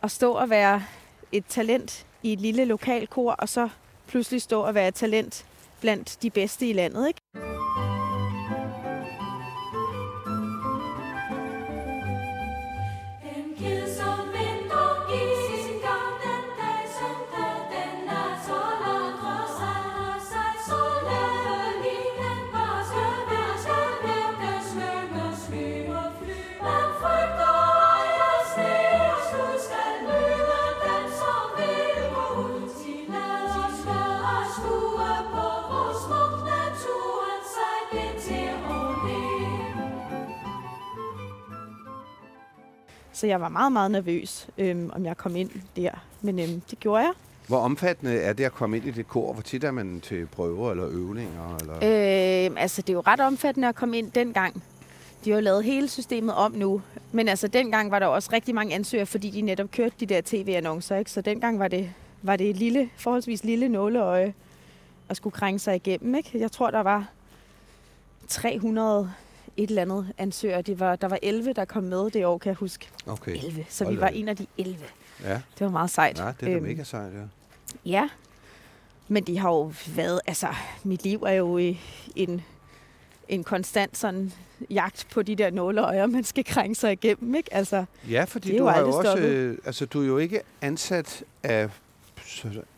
[0.03, 0.83] at stå og være
[1.31, 3.69] et talent i et lille lokalkor, og så
[4.07, 5.45] pludselig stå og være et talent
[5.81, 7.07] blandt de bedste i landet.
[7.07, 7.19] Ikke?
[43.25, 45.91] Så jeg var meget, meget nervøs, øhm, om jeg kom ind der.
[46.21, 47.11] Men øhm, det gjorde jeg.
[47.47, 49.33] Hvor omfattende er det at komme ind i det kor?
[49.33, 51.57] Hvor tit er man til prøver eller øvninger?
[51.57, 51.75] Eller?
[51.75, 54.63] Øh, altså, det er jo ret omfattende at komme ind dengang.
[55.25, 56.81] De har jo lavet hele systemet om nu.
[57.11, 60.21] Men altså, dengang var der også rigtig mange ansøgere, fordi de netop kørte de der
[60.25, 61.11] tv-annoncer, ikke?
[61.11, 64.33] Så dengang var det, var det et lille, forholdsvis lille nåleøje
[65.09, 66.39] at skulle krænge sig igennem, ikke?
[66.39, 67.09] Jeg tror, der var
[68.27, 69.11] 300
[69.57, 70.61] et eller andet ansøgere.
[70.61, 72.89] Det var, der var 11, der kom med det år, kan jeg huske.
[73.07, 73.35] Okay.
[73.43, 73.65] 11.
[73.69, 74.77] Så Hold vi var en af de 11.
[75.23, 76.17] Ja, Det var meget sejt.
[76.17, 77.19] Nej, det er da Øhm, mega sejt, ja.
[77.85, 78.09] Ja,
[79.07, 80.47] men de har jo været, altså
[80.83, 81.79] mit liv er jo i
[82.15, 82.41] en,
[83.29, 84.31] en konstant sådan
[84.69, 87.53] jagt på de der nåleøjer, man skal krænge sig igennem, ikke?
[87.53, 89.25] Altså, Ja, fordi det du har jo også, stoppet.
[89.29, 91.69] øh, altså du er jo ikke ansat af,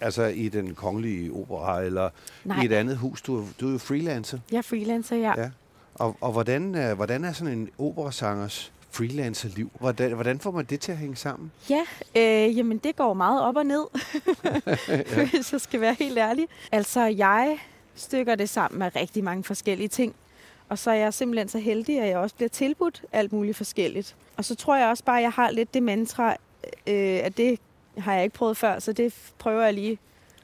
[0.02, 2.10] altså i den kongelige opera eller
[2.44, 3.22] nej, i et andet hus.
[3.22, 4.40] Du, er- du er jo freelancer.
[4.52, 5.34] jeg er freelancer, ja.
[5.42, 5.50] Ja.
[6.00, 9.72] Og, og hvordan, øh, hvordan er sådan en operasangers freelancerliv?
[9.80, 11.52] Hvordan, hvordan får man det til at hænge sammen?
[11.70, 13.86] Ja, øh, jamen det går meget op og ned,
[15.32, 16.48] hvis jeg skal være helt ærlig.
[16.72, 17.58] Altså, jeg
[17.96, 20.16] stykker det sammen med rigtig mange forskellige ting.
[20.70, 24.16] Og så er jeg simpelthen så heldig, at jeg også bliver tilbudt alt muligt forskelligt.
[24.38, 26.36] Og så tror jeg også bare, at jeg har lidt det mantra,
[26.88, 27.60] øh, at det
[27.98, 30.00] har jeg ikke prøvet før, så det prøver jeg lige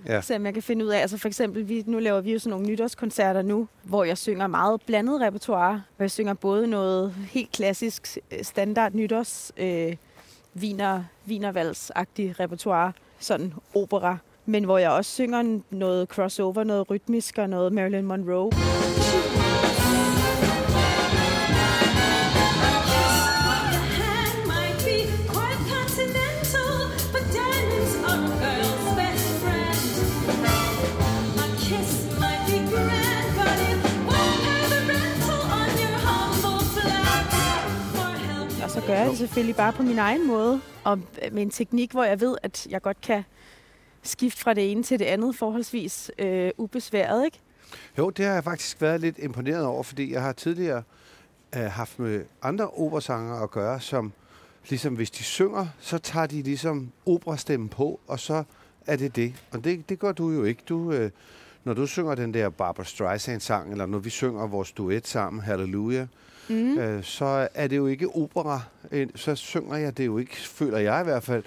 [0.08, 0.22] Ja.
[0.22, 1.00] se om jeg kan finde ud af.
[1.00, 4.48] Altså for eksempel, vi, nu laver vi jo sådan nogle nytårskoncerter nu, hvor jeg synger
[4.48, 5.84] meget blandet repertoire.
[5.98, 9.96] Hvor jeg synger både noget helt klassisk øh, standard nytårs øh,
[10.54, 14.18] viner, vinervalsagtig repertoire, sådan opera.
[14.46, 18.52] Men hvor jeg også synger noget crossover, noget rytmisk og noget Marilyn Monroe.
[38.84, 41.00] Så gør jeg det selvfølgelig bare på min egen måde, og
[41.32, 43.24] med en teknik, hvor jeg ved, at jeg godt kan
[44.02, 47.40] skifte fra det ene til det andet forholdsvis øh, ubesværet, ikke?
[47.98, 50.84] Jo, det har jeg faktisk været lidt imponeret over, fordi jeg har tidligere
[51.56, 54.14] øh, haft med andre operasanger at gøre, som
[54.70, 58.44] ligesom hvis de synger, så tager de ligesom operastemmen på, og så
[58.88, 59.34] er det det.
[59.52, 60.64] Og det, det gør du jo ikke.
[60.70, 61.12] Du, øh,
[61.64, 66.08] når du synger den der Barbara Streisand-sang, eller når vi synger vores duet sammen, Hallelujah,
[66.50, 66.78] Mm.
[66.78, 68.62] øh, så er det jo ikke opera.
[69.16, 71.44] Så synger jeg det jo ikke, føler jeg i hvert fald,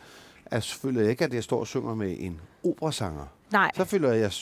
[0.51, 3.25] altså føler jeg ikke, at jeg står og synger med en operasanger.
[3.53, 3.71] Nej.
[3.77, 4.33] Så føler jeg, at jeg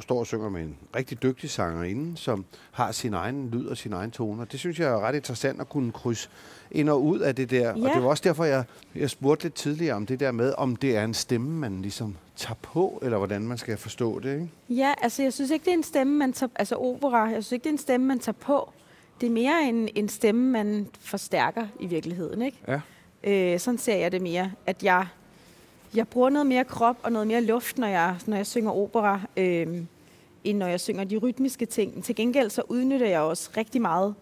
[0.00, 3.92] står og synger med en rigtig dygtig sangerinde, som har sin egen lyd og sin
[3.92, 4.44] egen toner.
[4.44, 6.28] Det synes jeg er ret interessant at kunne krydse
[6.70, 7.72] ind og ud af det der.
[7.72, 7.94] Og Ja.
[7.94, 10.96] det var også derfor, jeg, jeg spurgte lidt tidligere om det der med, om det
[10.96, 14.32] er en stemme, man ligesom tager på, eller hvordan man skal forstå det.
[14.34, 14.50] Ikke?
[14.68, 16.50] Ja, altså jeg synes ikke, det er en stemme, man tager...
[16.56, 18.72] Altså opera, jeg synes ikke, det er en stemme, man tager på.
[19.20, 22.58] Det er mere en, en stemme, man forstærker i virkeligheden, ikke?
[22.68, 22.80] Ja.
[23.24, 25.06] Øh, sådan ser jeg det mere, at jeg,
[25.94, 29.20] jeg bruger noget mere krop og noget mere luft, når jeg, når jeg synger opera,
[29.36, 29.66] øh,
[30.44, 32.04] end når jeg synger de rytmiske ting.
[32.04, 34.14] Til gengæld så udnytter jeg også rigtig meget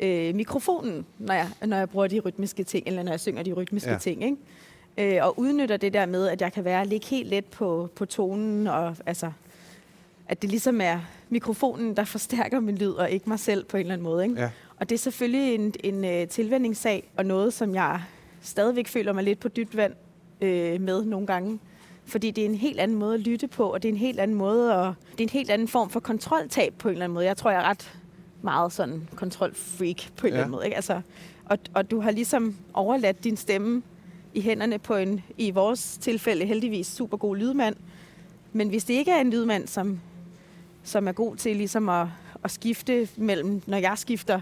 [0.00, 3.52] øh, mikrofonen, når jeg, når jeg bruger de rytmiske ting, eller når jeg synger de
[3.52, 3.98] rytmiske Ja.
[3.98, 5.16] ting, ikke?
[5.16, 8.04] Øh, og udnytter det der med, at jeg kan være ligge helt let på, på
[8.06, 9.30] tonen, og altså,
[10.28, 11.00] at det ligesom er
[11.34, 14.24] mikrofonen, der forstærker min lyd, og ikke mig selv på en eller anden måde.
[14.24, 14.40] Ikke?
[14.40, 14.50] Ja.
[14.76, 18.02] Og det er selvfølgelig en, en øh, tilvændingssag, og noget, som jeg
[18.42, 19.92] stadigvæk føler mig lidt på dybt vand
[20.40, 21.58] øh, med nogle gange.
[22.06, 24.20] Fordi det er en helt anden måde at lytte på, og det er en helt
[24.20, 27.14] anden måde, og det er en helt anden form for kontroltab på en eller anden
[27.14, 27.26] måde.
[27.26, 27.92] Jeg tror, jeg er ret
[28.42, 30.34] meget sådan kontrolfreak på en Ja.
[30.34, 30.64] eller anden måde.
[30.64, 30.76] Ikke?
[30.76, 31.00] Altså,
[31.44, 33.82] og, og du har ligesom overladt din stemme
[34.34, 37.76] i hænderne på en, i vores tilfælde heldigvis, super god lydmand.
[38.52, 40.00] Men hvis det ikke er en lydmand, som,
[40.84, 42.06] som er god til ligesom at,
[42.44, 44.40] at skifte mellem, når jeg skifter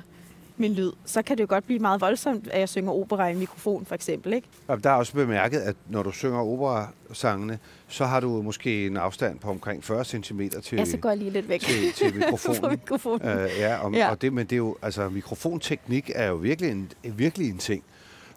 [0.57, 3.33] min lyd, så kan det jo godt blive meget voldsomt, at jeg synger opera i
[3.33, 4.33] en mikrofon, for eksempel.
[4.33, 4.49] Ikke?
[4.69, 8.97] Og der er også bemærket, at når du synger operasangene, så har du måske en
[8.97, 12.15] afstand på omkring 40 cm til, Ja, så går jeg lige lidt væk til, til
[12.19, 12.71] mikrofonen.
[12.71, 13.29] mikrofonen.
[13.29, 14.11] Øh, ja, og, Ja.
[14.11, 17.85] og det, men det er jo, altså mikrofonteknik er jo virkelig en, virkelig en ting.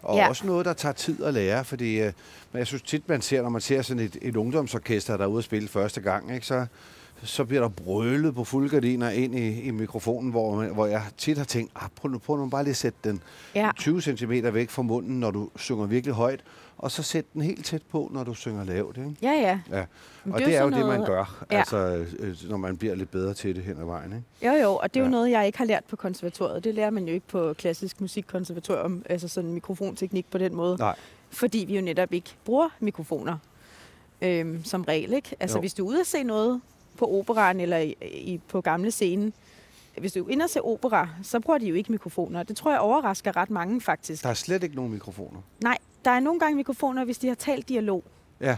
[0.02, 0.22] Og Ja.
[0.22, 0.28] ja.
[0.28, 2.12] også noget, der tager tid at lære, fordi øh,
[2.52, 5.28] men jeg synes tit, man ser, når man ser sådan et, et ungdomsorkester, der er
[5.28, 6.66] ude at spille første gang, ikke, så,
[7.22, 11.38] så bliver der brølet på fulde gardiner ind i, i mikrofonen, hvor, hvor jeg tit
[11.38, 13.22] har tænkt, ah, prøv, nu, prøv nu bare lige at sætte den
[13.54, 13.70] Ja.
[13.78, 16.40] 20 cm væk fra munden, når du synger virkelig højt,
[16.78, 18.96] og så sæt den helt tæt på, når du synger lavt.
[18.96, 19.16] Ikke?
[19.22, 19.60] Ja, ja.
[19.78, 19.84] Ja.
[20.24, 21.58] Men Og det er det, jo er jo sådan det, man noget- gør, Ja.
[21.58, 24.12] altså, øh, når man bliver lidt bedre til det hen ad vejen.
[24.42, 24.56] Ikke?
[24.56, 25.10] Jo, jo, og det er jo Ja.
[25.10, 26.64] noget, jeg ikke har lært på konservatoriet.
[26.64, 30.76] Det lærer man jo ikke på klassisk musikkonservatorium, altså sådan mikrofonteknik på den måde.
[30.78, 30.94] Nej.
[31.30, 33.38] Fordi vi jo netop ikke bruger mikrofoner
[34.22, 35.36] øhm, som regel, ikke?
[35.40, 35.60] Altså Jo.
[35.60, 36.60] hvis du er ude at se noget
[36.96, 39.32] på operan eller i, i, på gamle scene,
[39.98, 42.42] hvis du er inde og se opera, så bruger de jo ikke mikrofoner.
[42.42, 44.22] Det tror jeg overrasker ret mange faktisk.
[44.22, 45.40] Der er slet ikke nogen mikrofoner.
[45.62, 48.04] Nej, der er nogle gange mikrofoner, hvis de har talt dialog.
[48.40, 48.56] Ja.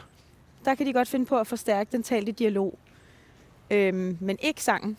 [0.65, 2.79] Der kan de godt finde på at forstærke den talte dialog.
[3.71, 4.97] Øhm, men ikke sangen.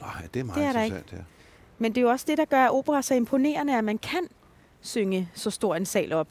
[0.00, 1.24] Nej, det er meget Det er der interessant, ja.
[1.78, 4.28] Men det er jo også det, der gør opera så imponerende, at man kan
[4.80, 6.28] synge så stor en sal op.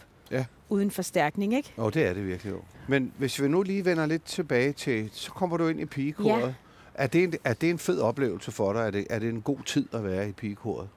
[0.69, 1.73] uden forstærkning, ikke?
[1.77, 2.61] Og det er det virkelig jo.
[2.87, 6.41] Men hvis vi nu lige vender lidt tilbage til, så kommer du ind i pigekoret.
[6.41, 6.53] Ja.
[6.93, 8.79] Er, det en, er det en fed oplevelse for dig?
[8.79, 10.89] Er det, er det en god tid at være i pigekoret?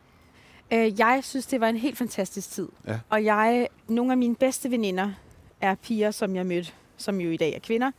[0.73, 2.69] Øh, jeg synes, det var en helt fantastisk tid.
[2.87, 2.99] Ja.
[3.09, 5.13] Og jeg, nogle af mine bedste veninder
[5.61, 7.91] er piger, som jeg mødte, som jo i dag er kvinder,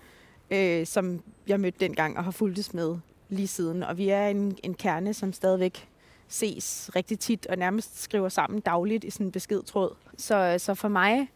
[0.51, 2.97] øh, som jeg mødte dengang og har fulgtes med
[3.29, 3.83] lige siden.
[3.83, 5.87] Og vi er en, en kerne, som stadigvæk
[6.27, 9.95] ses rigtig tit og nærmest skriver sammen dagligt i sådan en beskedtråd.
[10.17, 11.29] Så, så for mig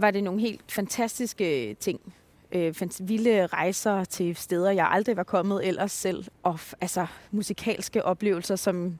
[0.00, 2.14] var det nogle helt fantastiske ting.
[2.52, 6.24] Øh, vilde rejser til steder, jeg aldrig var kommet ellers selv.
[6.42, 8.98] Og altså musikalske oplevelser, som,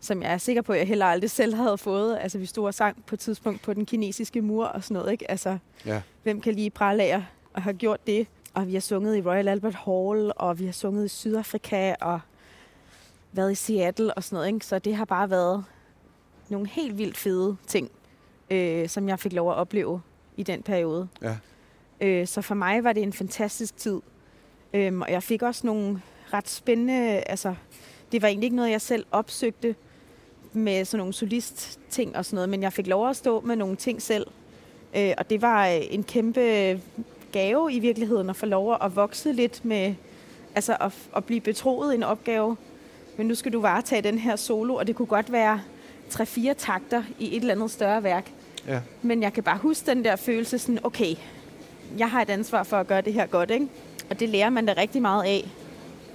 [0.00, 2.18] som jeg er sikker på, at jeg heller aldrig selv havde fået.
[2.20, 5.12] Altså vi stod og sang på et tidspunkt på den kinesiske mur og sådan noget.
[5.12, 5.30] Ikke?
[5.30, 6.02] Altså, Ja.
[6.22, 7.22] hvem kan lige prale af
[7.54, 8.26] at have gjort det?
[8.54, 12.20] Og vi har sunget i Royal Albert Hall, og vi har sunget i Sydafrika, og
[13.32, 14.48] været i Seattle og sådan noget.
[14.54, 14.66] Ikke?
[14.66, 15.64] Så det har bare været
[16.48, 17.90] nogle helt vildt fede ting,
[18.50, 20.00] øh, som jeg fik lov at opleve
[20.36, 21.08] i den periode.
[21.22, 21.36] Ja.
[22.00, 24.00] Øh, så for mig var det en fantastisk tid.
[24.74, 26.00] Øhm, og jeg fik også nogle
[26.32, 27.02] ret spændende...
[27.02, 27.54] Altså,
[28.12, 29.74] det var egentlig ikke noget, jeg selv opsøgte
[30.52, 33.76] med sådan nogle solist-ting og sådan noget, men jeg fik lov at stå med nogle
[33.76, 34.26] ting selv.
[34.96, 36.80] Øh, og det var øh, en kæmpe
[37.32, 39.94] gave i virkeligheden at få lov at vokse lidt med...
[40.54, 42.56] Altså at, at blive betroet en opgave.
[43.16, 45.60] Men nu skal du varetage den her solo, og det kunne godt være
[46.10, 48.32] tre-fire takter i et eller andet større værk.
[48.68, 48.80] Ja.
[49.02, 51.14] Men jeg kan bare huske den der følelse sådan, okay,
[51.98, 53.66] jeg har et ansvar for at gøre det her godt, ikke?
[54.10, 55.48] Og det lærer man da rigtig meget af.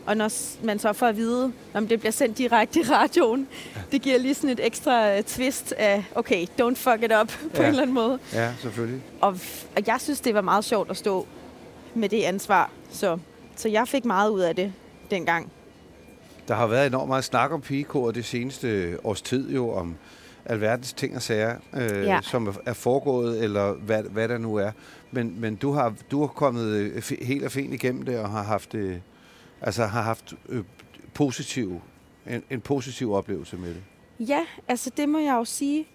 [0.05, 0.31] Og når
[0.65, 3.47] man så får at vide, om det bliver sendt direkte i radioen,
[3.91, 7.61] det giver lige sådan et ekstra øh, twist af, okay, don't fuck it up på
[7.61, 7.63] Ja.
[7.63, 8.19] en eller anden måde.
[8.33, 9.01] Ja, selvfølgelig.
[9.21, 9.29] Og,
[9.75, 11.27] og jeg synes, det var meget sjovt at stå
[11.95, 12.71] med det ansvar.
[12.91, 13.17] Så,
[13.55, 14.73] så jeg fik meget ud af det
[15.11, 15.51] dengang.
[16.47, 19.95] Der har været enormt meget snak om pigekoret det seneste års tid jo, om
[20.45, 22.19] alverdens ting og sager, øh, Ja.
[22.23, 24.71] som er- foregået, eller hvad, hvad der nu er.
[25.11, 28.43] Men, men du har du har kommet øh, helt og fint igennem det, og har
[28.43, 28.95] haft, øh,
[29.61, 30.63] altså har haft øh,
[31.13, 31.81] positiv,
[32.29, 33.83] en, en positiv oplevelse med det.
[34.29, 35.87] Ja, altså det må jeg jo sige.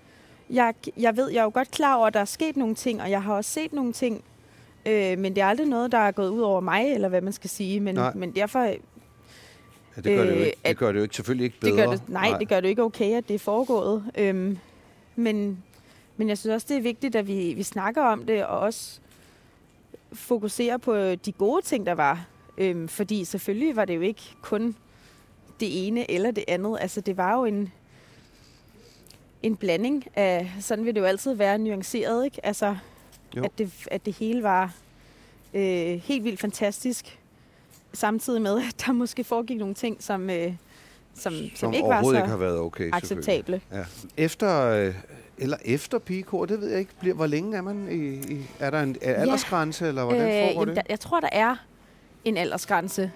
[0.50, 3.02] Jeg, jeg ved, jeg er jo godt klar over, at der er sket nogle ting,
[3.02, 4.24] og jeg har også set nogle ting.
[4.86, 7.32] Øh, men det er aldrig noget, der er gået ud over mig, eller hvad man
[7.32, 7.80] skal sige.
[7.80, 8.12] Men, Nej.
[8.14, 8.74] men derfor,
[9.96, 11.60] Ja, det, gør det, jo Øh, ikke, det at- gør det jo ikke, selvfølgelig ikke
[11.60, 11.76] bedre.
[11.76, 14.04] det gør det, nej, nej, det gør det ikke okay, at det er foregået.
[14.18, 14.58] Øhm,
[15.16, 15.62] men,
[16.16, 19.00] men jeg synes også, det er vigtigt, at vi, vi snakker om det, og også
[20.12, 22.26] fokuserer på de gode ting, der var.
[22.58, 24.76] Øhm, fordi selvfølgelig var det jo ikke kun
[25.60, 26.78] det ene eller det andet.
[26.80, 27.72] Altså, det var jo en,
[29.42, 32.46] en blanding af, sådan vil det jo altid være, nuanceret, ikke?
[32.46, 32.76] Altså,
[33.36, 33.44] Jo.
[33.44, 34.74] at det, at det hele var
[35.54, 37.18] øh, helt vildt fantastisk,
[37.96, 40.52] samtidig med, at der måske foregik nogle ting, som, øh,
[41.14, 42.90] som, som, som ikke var så ikke har været okay.
[42.92, 43.60] acceptable.
[43.72, 43.84] Ja.
[44.16, 44.94] Efter, øh,
[45.38, 46.92] eller efter pigekor, det ved jeg ikke.
[47.00, 47.88] Bliver, hvor længe er man?
[47.90, 50.76] I, i, er der en er aldersgrænse, eller hvordan foregår jamen, det?
[50.76, 51.56] der, jeg tror, der er
[52.24, 53.12] en aldersgrænse.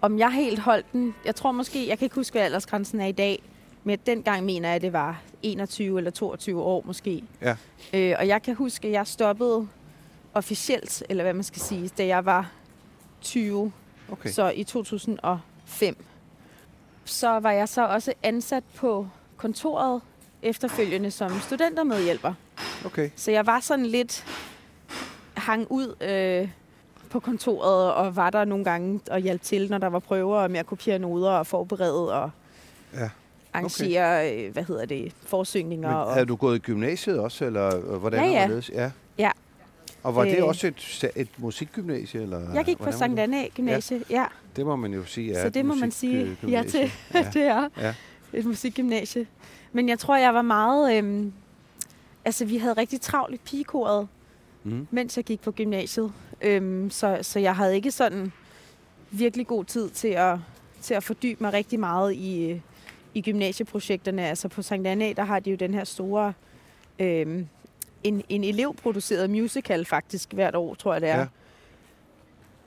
[0.00, 3.06] Om jeg helt holdt den, jeg tror måske, jeg kan ikke huske, hvad aldersgrænsen er
[3.06, 3.42] i dag,
[3.84, 7.24] men dengang mener jeg, at det var 21 eller 22 år måske.
[7.42, 7.56] Ja.
[7.94, 9.68] Øh, og jeg kan huske, at jeg stoppede
[10.34, 12.50] officielt, eller hvad man skal sige, da jeg var
[13.20, 13.72] 20,
[14.12, 14.30] Okay.
[14.30, 16.04] så i 2005.
[17.04, 20.00] Så var jeg så også ansat på kontoret
[20.42, 22.34] efterfølgende som studentermedhjælper.
[22.86, 23.10] okay.
[23.16, 24.24] Så jeg var sådan lidt
[25.36, 26.48] hang ud øh,
[27.10, 30.50] på kontoret, og var der nogle gange og hjalp til, når der var prøver, og
[30.50, 32.22] med at kopiere noder og forberede.
[32.22, 32.30] Og,
[32.94, 33.08] Ja.
[33.52, 34.50] arrangere, okay.
[34.52, 35.88] hvad hedder det, forsøgninger.
[35.88, 38.48] Men og, havde du gået i gymnasiet også, eller øh, hvordan Ja, ja.
[38.48, 38.70] var det?
[38.70, 38.90] Ja.
[40.04, 40.08] Ja.
[40.08, 40.44] Og var det Øh.
[40.44, 42.22] også et, et musikgymnasie?
[42.22, 43.20] Eller jeg gik på Sankt?
[43.20, 44.20] Anna Gymnasie, ja.
[44.20, 44.26] ja.
[44.56, 46.24] Det må man jo sige er Så et det må man sige ja
[46.62, 46.80] musikgymnasie.
[46.80, 46.90] til.
[47.14, 47.30] Ja.
[47.34, 47.94] det er Ja.
[48.32, 49.26] et musikgymnasie.
[49.72, 50.96] Men jeg tror, jeg var meget...
[50.98, 51.32] Øhm,
[52.24, 54.08] altså, vi havde rigtig travlt i pigekoret,
[54.64, 54.86] Mm.
[54.90, 56.12] mens jeg gik på gymnasiet.
[56.42, 58.32] Øhm, så, så jeg havde ikke sådan
[59.10, 60.38] virkelig god tid til at,
[60.82, 62.60] til at fordybe mig rigtig meget i, øh,
[63.14, 64.26] i gymnasieprojekterne.
[64.28, 66.32] Altså på Sankt Anna, der har de jo den her store...
[66.98, 67.46] Øhm,
[68.04, 71.18] en, en elevproduceret musical faktisk hvert år, tror jeg det er.
[71.18, 71.26] Ja.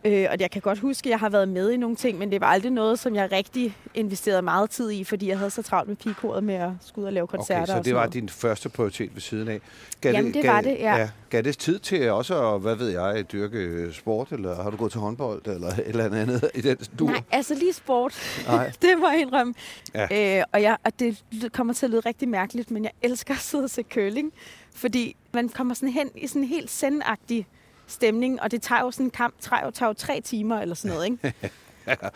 [0.05, 2.31] Øh, og jeg kan godt huske, at jeg har været med i nogle ting, men
[2.31, 5.61] det var aldrig noget, som jeg rigtig investerede meget tid i, fordi jeg havde så
[5.61, 7.73] travlt med pigekoret med at skulle ud og lave koncerter.
[7.73, 8.13] Okay, så det var noget.
[8.13, 9.59] din første prioritet ved siden af.
[10.01, 10.95] Gav Jamen, det var det, ja.
[10.95, 11.09] ja.
[11.29, 14.91] Gav det tid til også at, hvad ved jeg, dyrke sport, eller har du gået
[14.91, 17.07] til håndbold, eller et eller andet i den dur?
[17.07, 18.43] Nej, altså lige sport.
[18.47, 18.71] Nej.
[18.81, 19.53] det må jeg indrømme.
[19.93, 20.37] Ja.
[20.39, 23.39] Øh, og, jeg, og det kommer til at lyde rigtig mærkeligt, men jeg elsker at
[23.39, 24.33] sidde og se curling,
[24.75, 27.47] fordi man kommer sådan hen i sådan en helt sendagtig
[27.87, 30.75] stemning, og det tager jo sådan en kamp, tager jo, tager jo tre timer eller
[30.75, 31.33] sådan noget, ikke?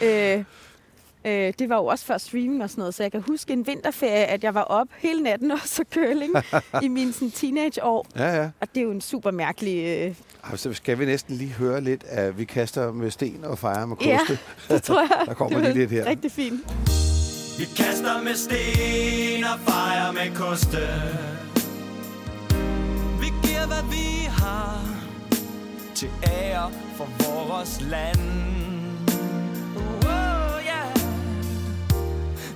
[0.38, 0.44] øh,
[1.26, 3.68] øh, det var jo også før streaming og sådan noget, så jeg kan huske en
[3.68, 6.34] vinterferie, at jeg var op hele natten og så curling
[6.82, 8.08] i mine sådan, teenageår.
[8.16, 8.50] Ja, ja.
[8.62, 9.84] Og det er jo en super mærkelig...
[9.86, 10.16] Øh,
[10.50, 13.86] Ej, Så skal vi næsten lige høre lidt af, vi kaster med sten og fejrer
[13.86, 14.40] med ja, koste.
[14.76, 15.26] det tror jeg.
[15.26, 16.06] Der kommer lige lidt her.
[16.06, 16.62] Rigtig fint.
[17.60, 20.78] Vi kaster med sten og fejrer med koste
[23.22, 24.19] Vi giver hvad vi
[26.00, 28.20] Til ære for vores land
[30.06, 30.96] oh, yeah.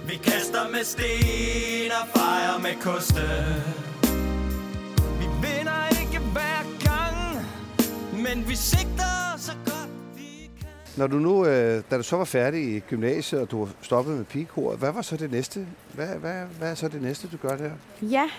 [0.08, 3.22] Vi kaster med sten og fejrer med koste
[5.20, 7.46] Vi vinder ikke hver gang
[8.24, 12.26] Men vi sigter så godt vi kan Når du nu, øh, da du så var
[12.26, 15.68] færdig i gymnasiet, og du stoppede med pigekoret, hvad var så det næste?
[15.94, 17.72] Hvad, hvad, hvad er så det næste, du gør der?
[18.02, 18.30] Ja,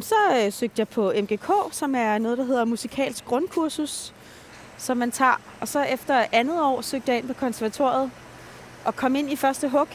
[0.00, 4.13] så øh, søgte jeg på MGK, som er noget, der hedder musikalsk grundkursus,
[4.84, 5.40] som man tager.
[5.60, 8.10] Og så efter andet år søgte jeg ind på konservatoriet
[8.84, 9.86] og kom ind i første hug,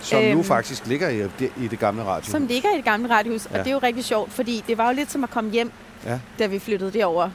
[0.00, 0.44] Som nu Øhm.
[0.44, 1.22] faktisk ligger i,
[1.64, 2.30] i det gamle radio.
[2.30, 3.46] som ligger i det gamle radiohus.
[3.52, 3.58] Ja.
[3.58, 5.72] Og det er jo rigtig sjovt, fordi det var jo lidt som at komme hjem,
[6.06, 6.18] Ja.
[6.38, 7.30] da vi flyttede derover.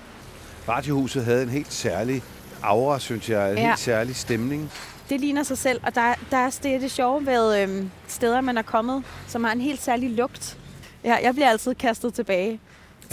[0.70, 2.24] Radiohuset havde en helt særlig
[2.64, 3.52] aura, synes jeg.
[3.52, 3.68] En Ja.
[3.68, 4.72] helt særlig stemning.
[5.10, 8.42] Det ligner sig selv, og der, der er det, er det sjove ved øhm, steder,
[8.42, 10.58] man er kommet, som har en helt særlig lugt.
[11.04, 12.60] Ja, jeg bliver altid kastet tilbage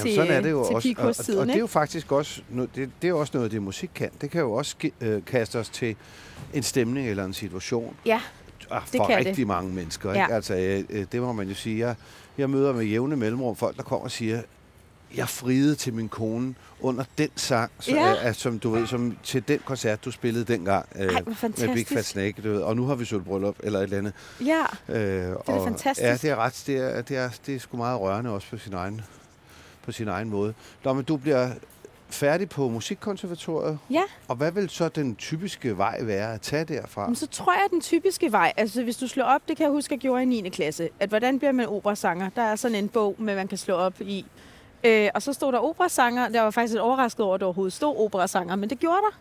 [0.02, 0.94] til, Jamen, sådan er det jo til også.
[0.98, 1.58] Og, og, og det er ikke?
[1.60, 2.42] jo faktisk også,
[2.74, 4.10] det, det er også noget, det musik kan.
[4.20, 5.96] Det kan jo også øh, kaste os til
[6.54, 7.96] en stemning eller en situation.
[8.06, 8.20] Ja,
[8.70, 9.46] Ah, Det for kan rigtig det.
[9.46, 10.12] mange mennesker.
[10.12, 10.26] Ikke?
[10.30, 10.34] Ja.
[10.34, 11.78] Altså, øh, øh, det må man jo sige.
[11.86, 11.94] Jeg,
[12.38, 14.42] jeg møder med jævne mellemrum folk, der kommer og siger,
[15.16, 18.28] jeg friede til min kone under den sang, så, Ja.
[18.28, 21.36] øh, som du ved, som til den koncert, du spillede dengang øh, Ej, med Big
[21.36, 21.92] fantastisk.
[21.92, 24.12] Fat Snake, du ved, og nu har vi sølvbryllup eller et eller andet.
[24.40, 24.62] ja.
[24.88, 26.04] Øh, det da fantastisk.
[26.06, 26.62] Ja, det er ret.
[26.66, 29.00] Det er, det er, det er sgu meget rørende også på sin egen,
[29.88, 30.54] på sin egen måde.
[30.84, 31.50] Nå, men du bliver
[32.08, 33.78] færdig på Musikkonservatoriet.
[33.90, 34.02] Ja.
[34.28, 37.06] Og hvad vil så den typiske vej være at tage derfra?
[37.06, 39.64] Men så tror jeg, at den typiske vej, altså hvis du slår op, det kan
[39.64, 40.48] jeg huske, jeg gjorde i 9.
[40.48, 42.30] klasse, at hvordan bliver man operasanger?
[42.36, 44.26] Der er sådan en bog, med man kan slå op i.
[44.84, 46.28] Øh, og så stod der operasanger.
[46.28, 49.18] Der var faktisk lidt overrasket over, at der overhovedet stod operasanger, men det gjorde der.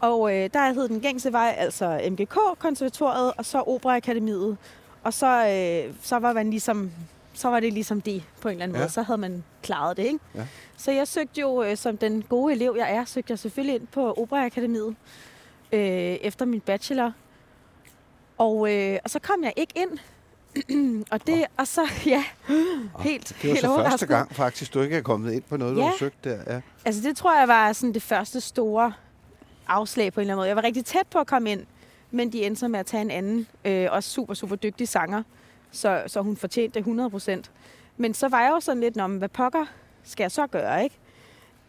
[0.00, 4.56] Og øh, der hed den gængse vej, altså MGK, konservatoriet, og så Operaakademiet.
[5.02, 6.92] Og så, øh, så var man ligesom,
[7.40, 8.82] så var det ligesom det på en eller anden Ja.
[8.82, 8.92] måde.
[8.92, 10.18] Så havde man klaret det, ikke?
[10.34, 10.46] Ja.
[10.76, 13.86] Så jeg søgte jo, øh, som den gode elev jeg er, søgte jeg selvfølgelig ind
[13.86, 14.96] på Operaakademiet
[15.72, 17.12] øh, efter min bachelor.
[18.38, 19.98] Og, øh, og så kom jeg ikke ind.
[21.12, 22.24] og det, og så, ja,
[23.00, 24.08] helt, det var helt så første overrasket.
[24.08, 25.86] gang faktisk, du ikke er kommet ind på noget, du Ja.
[25.88, 26.38] har søgt der.
[26.54, 26.60] Ja.
[26.84, 28.92] Altså det tror jeg var sådan det første store
[29.68, 30.48] afslag på en eller anden måde.
[30.48, 31.66] Jeg var rigtig tæt på at komme ind,
[32.10, 35.22] men de endte så med at tage en anden, øh, også super, super dygtig sanger,
[35.70, 37.50] så, så hun fortjente det 100 procent.
[37.96, 39.66] Men så var jeg jo sådan lidt, om hvad pokker
[40.02, 40.96] skal jeg så gøre, ikke?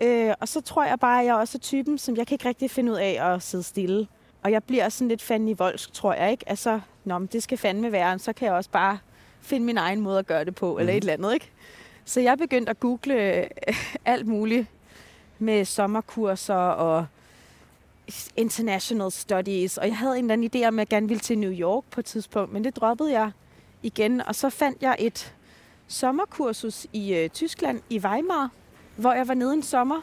[0.02, 2.48] Øh, og så tror jeg bare, at jeg også er typen, som jeg kan ikke
[2.48, 4.08] rigtig finde ud af at sidde stille.
[4.44, 6.50] Og jeg bliver sådan lidt fanden i voldsk, tror jeg, ikke?
[6.50, 8.98] Altså, nå, men det skal fandme være, så kan jeg også bare
[9.42, 10.80] finde min egen måde at gøre det på, mm.
[10.80, 11.52] eller et eller andet, ikke?
[12.06, 13.48] Så jeg begyndte at google øh,
[14.06, 14.68] alt muligt
[15.40, 17.06] med sommerkurser og
[18.36, 19.78] international studies.
[19.78, 21.84] Og jeg havde en eller anden idé om, at jeg gerne ville til New York
[21.92, 23.32] på et tidspunkt, men det droppede jeg
[23.84, 24.22] igen.
[24.22, 25.34] Og så fandt jeg et
[25.88, 28.50] sommerkursus i øh, Tyskland, i Weimar,
[28.96, 30.02] hvor jeg var nede en sommer.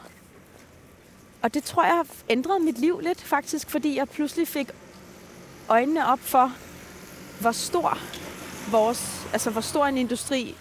[1.41, 4.67] Og det tror jeg ændrede mit liv lidt faktisk, fordi jeg pludselig fik
[5.69, 6.51] øjnene op for,
[7.41, 7.97] hvor stor
[8.71, 10.55] vores, altså hvor stor en industri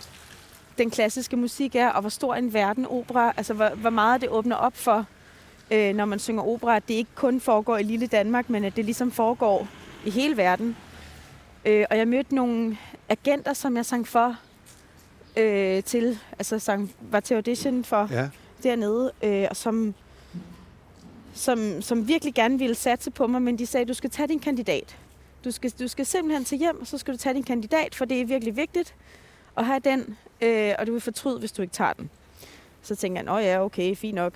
[0.79, 4.29] den klassiske musik er, og hvor stor en verden opera, altså hvor, hvor meget det
[4.29, 5.07] åbner op for,
[5.71, 8.77] øh, når man synger opera, at det ikke kun foregår i lille Danmark, men at
[8.77, 9.69] det ligesom foregår
[10.05, 10.77] i hele verden.
[11.65, 12.77] Øh, og jeg mødte nogle
[13.09, 14.37] agenter, som jeg sang for
[15.37, 18.29] øh, til, altså sang, var til audition for Ja.
[18.63, 19.95] dernede, øh, og som,
[21.35, 24.39] som, som virkelig gerne ville satse på mig, men de sagde, du skal tage din
[24.41, 24.97] kandidat.
[25.45, 28.05] Du skal, du skal simpelthen til hjem, og så skal du tage din kandidat, for
[28.05, 28.95] det er virkelig vigtigt
[29.57, 32.11] at have den, øh, og du vil fortryde, hvis du ikke tager den.
[32.83, 34.33] Så tænker jeg, åh ja, okay, fint nok.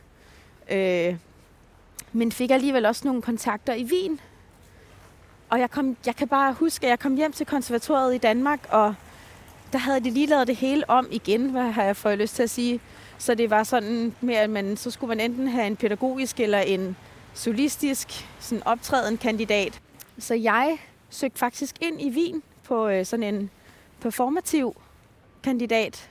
[0.71, 1.17] Øh,
[2.13, 4.21] men fik alligevel også nogle kontakter i Wien.
[5.53, 8.69] Og jeg, kom, jeg kan bare huske, at jeg kom hjem til konservatoriet i Danmark,
[8.71, 8.95] og
[9.73, 12.43] der havde de lige lavet det hele om igen, hvad har jeg fået lyst til
[12.43, 12.81] at sige.
[13.19, 16.59] Så det var sådan mere, at man, så skulle man enten have en pædagogisk eller
[16.59, 16.97] en
[17.35, 19.81] solistisk sådan optræden kandidat.
[20.19, 20.79] Så jeg
[21.11, 23.51] søgte faktisk ind i Wien på øh, sådan en
[24.01, 24.77] performativ
[25.43, 26.11] kandidat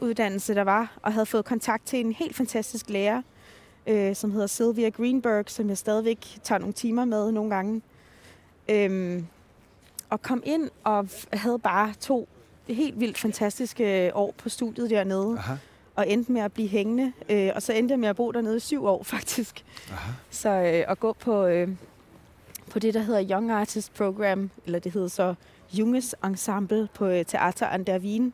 [0.00, 3.22] uddannelse, der var, og havde fået kontakt til en helt fantastisk lærer,
[3.86, 7.82] øh, som hedder Sylvia Greenberg, som jeg stadigvæk tager nogle timer med nogle gange.
[8.70, 9.26] Øhm,
[10.10, 12.28] og kom ind og havde bare to
[12.68, 15.54] helt vildt fantastiske år på studiet dernede, Aha.
[15.96, 17.12] og endte med at blive hængende.
[17.28, 19.64] Øh, og så endte jeg med at bo dernede i syv år, faktisk.
[19.90, 20.12] Aha.
[20.30, 21.68] Så øh, at gå på, øh,
[22.70, 25.34] på det, der hedder Young Artist Program, eller det hedder så
[25.72, 28.32] Junges Ensemble på øh, Theater an der Wien.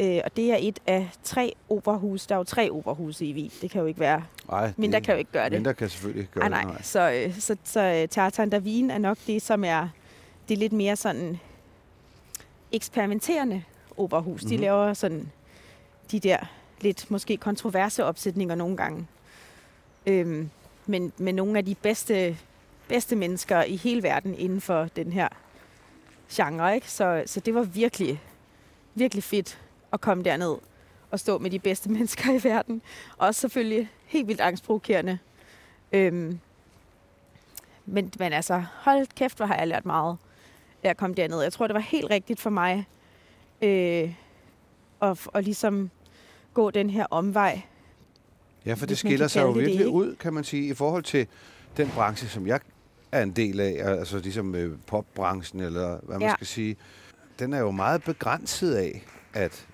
[0.00, 2.28] Øh, og det er et af tre operahuse.
[2.28, 3.50] Der er jo tre operahuse i Wien.
[3.62, 4.24] Det kan jo ikke være.
[4.52, 5.52] Ej, Mindre det- kan jo ikke gøre det.
[5.52, 6.70] Mindre kan selvfølgelig ikke gøre Ah, nej, det.
[6.72, 6.82] nej.
[6.82, 9.88] Så, øh, så, så øh, Theater an der Wien er nok det, som er
[10.48, 11.38] det er lidt mere sådan
[12.72, 13.62] eksperimenterende
[13.96, 14.42] operahus.
[14.42, 14.48] Mm-hmm.
[14.50, 14.62] De Mhm.
[14.62, 15.30] laver sådan
[16.12, 16.38] de der
[16.80, 19.06] lidt måske kontroverse opsætninger nogle gange.
[20.06, 20.50] Øhm,
[20.86, 22.36] men med nogle af de bedste,
[22.88, 25.28] bedste mennesker i hele verden inden for den her
[26.32, 26.74] genre.
[26.74, 26.90] Ikke?
[26.90, 28.20] Så, så det var virkelig,
[28.94, 29.58] virkelig fedt
[29.92, 30.56] at komme derned
[31.10, 32.82] og stå med de bedste mennesker i verden.
[33.16, 35.18] Og også selvfølgelig helt vildt angstprovokerende.
[35.92, 36.38] Øhm,
[37.86, 40.16] men, men altså, hold kæft, hvor har jeg lært meget
[40.82, 41.40] af at komme derned.
[41.42, 42.86] Jeg tror, det var helt rigtigt for mig
[43.62, 44.14] øh,
[45.02, 45.90] at, at ligesom
[46.54, 47.62] gå den her omvej.
[48.66, 51.26] Ja, for det skiller sig jo det virkelig ud, kan man sige, i forhold til
[51.76, 52.60] den branche, som jeg
[53.12, 56.34] er en del af, altså ligesom øh, popbranchen, eller hvad man Ja.
[56.34, 56.76] skal sige.
[57.38, 59.66] Den er jo meget begrænset af, at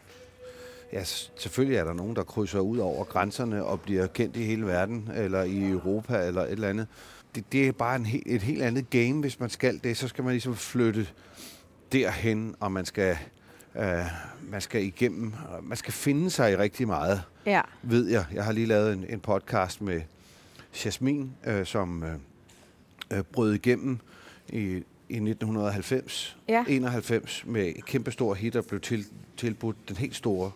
[0.92, 1.04] ja,
[1.36, 5.10] selvfølgelig er der nogen, der krydser ud over grænserne og bliver kendt i hele verden,
[5.14, 6.86] eller i Europa, eller et eller andet.
[7.34, 9.96] Det, det er bare en et helt andet game, hvis man skal det.
[9.96, 11.08] Så skal man ligesom flytte
[11.92, 13.16] derhen, og man skal,
[13.76, 14.04] øh,
[14.50, 18.24] man skal igennem, og man skal finde sig i rigtig meget Ja, ved jeg.
[18.34, 20.00] Jeg har lige lavet en, en podcast med
[20.84, 22.14] Jasmin, øh, som øh,
[23.12, 23.98] øh, brød igennem
[24.48, 26.64] i, i 1990, Ja.
[26.68, 29.04] 91 med et kæmpestor hit, og blev til,
[29.36, 30.50] tilbudt den helt store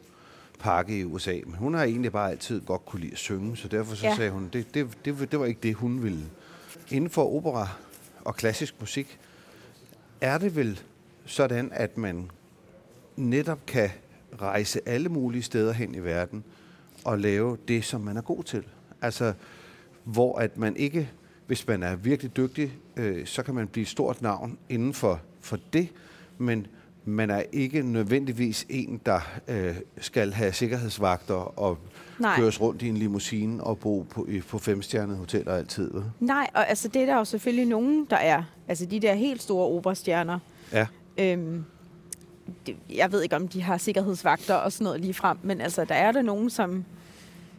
[0.61, 1.38] pakke i USA.
[1.46, 4.16] Men hun har egentlig bare altid godt kunne lide at synge, så derfor så Ja.
[4.16, 6.24] sagde hun, det, det, det, det var ikke det, hun ville.
[6.90, 7.68] Inden for opera
[8.24, 9.18] og klassisk musik,
[10.20, 10.80] er det vel
[11.26, 12.30] sådan, at man
[13.16, 13.90] netop kan
[14.42, 16.44] rejse alle mulige steder hen i verden
[17.04, 18.64] og lave det, som man er god til.
[19.02, 19.32] Altså,
[20.04, 21.11] hvor at man ikke,
[21.46, 25.20] hvis man er virkelig dygtig, øh, så kan man blive et stort navn inden for,
[25.40, 25.88] for det,
[26.38, 26.66] men
[27.05, 31.78] man er ikke nødvendigvis en, der øh, skal have sikkerhedsvagter og
[32.18, 32.36] Nej.
[32.36, 35.90] køres rundt i en limousine og bo på, på femstjernede hoteller altid.
[35.92, 36.03] vel?
[36.20, 38.42] nej, og altså det er der jo selvfølgelig nogen, der er.
[38.68, 40.38] Altså de der helt store operastjerner.
[40.72, 40.86] Ja.
[41.18, 41.64] Øhm,
[42.66, 45.84] det, jeg ved ikke, om de har sikkerhedsvagter og sådan noget lige frem, men altså,
[45.84, 46.84] der er der nogen, som,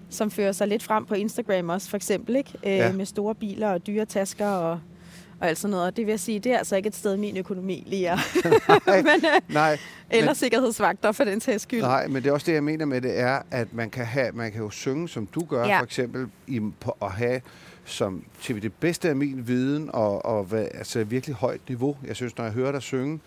[0.10, 2.52] som fører sig lidt frem på Instagram også, for eksempel, ikke?
[2.64, 2.92] Øh, Ja.
[2.92, 4.80] med store biler og dyre tasker og,
[5.42, 5.86] og alt sådan noget.
[5.86, 8.18] Og det vil jeg sige, det er altså ikke et sted, min økonomi lige er.
[9.04, 9.78] men, øh, Nej,
[10.10, 11.82] eller men- sikkerhedsvagter, for den sags skyld.
[11.82, 14.32] Nej, men det er også det, jeg mener med det, er, at man kan, have,
[14.32, 15.80] man kan jo synge, som du gør, Ja.
[15.80, 17.42] for eksempel, i, på, at have
[17.86, 21.98] som til det bedste af min viden, og, og hvad, altså virkelig højt niveau.
[22.08, 23.20] Jeg synes, når jeg hører dig synge,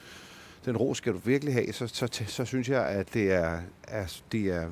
[0.65, 3.59] den ro skal du virkelig have, så, så, så, så synes jeg, at det er,
[3.89, 4.67] er, det er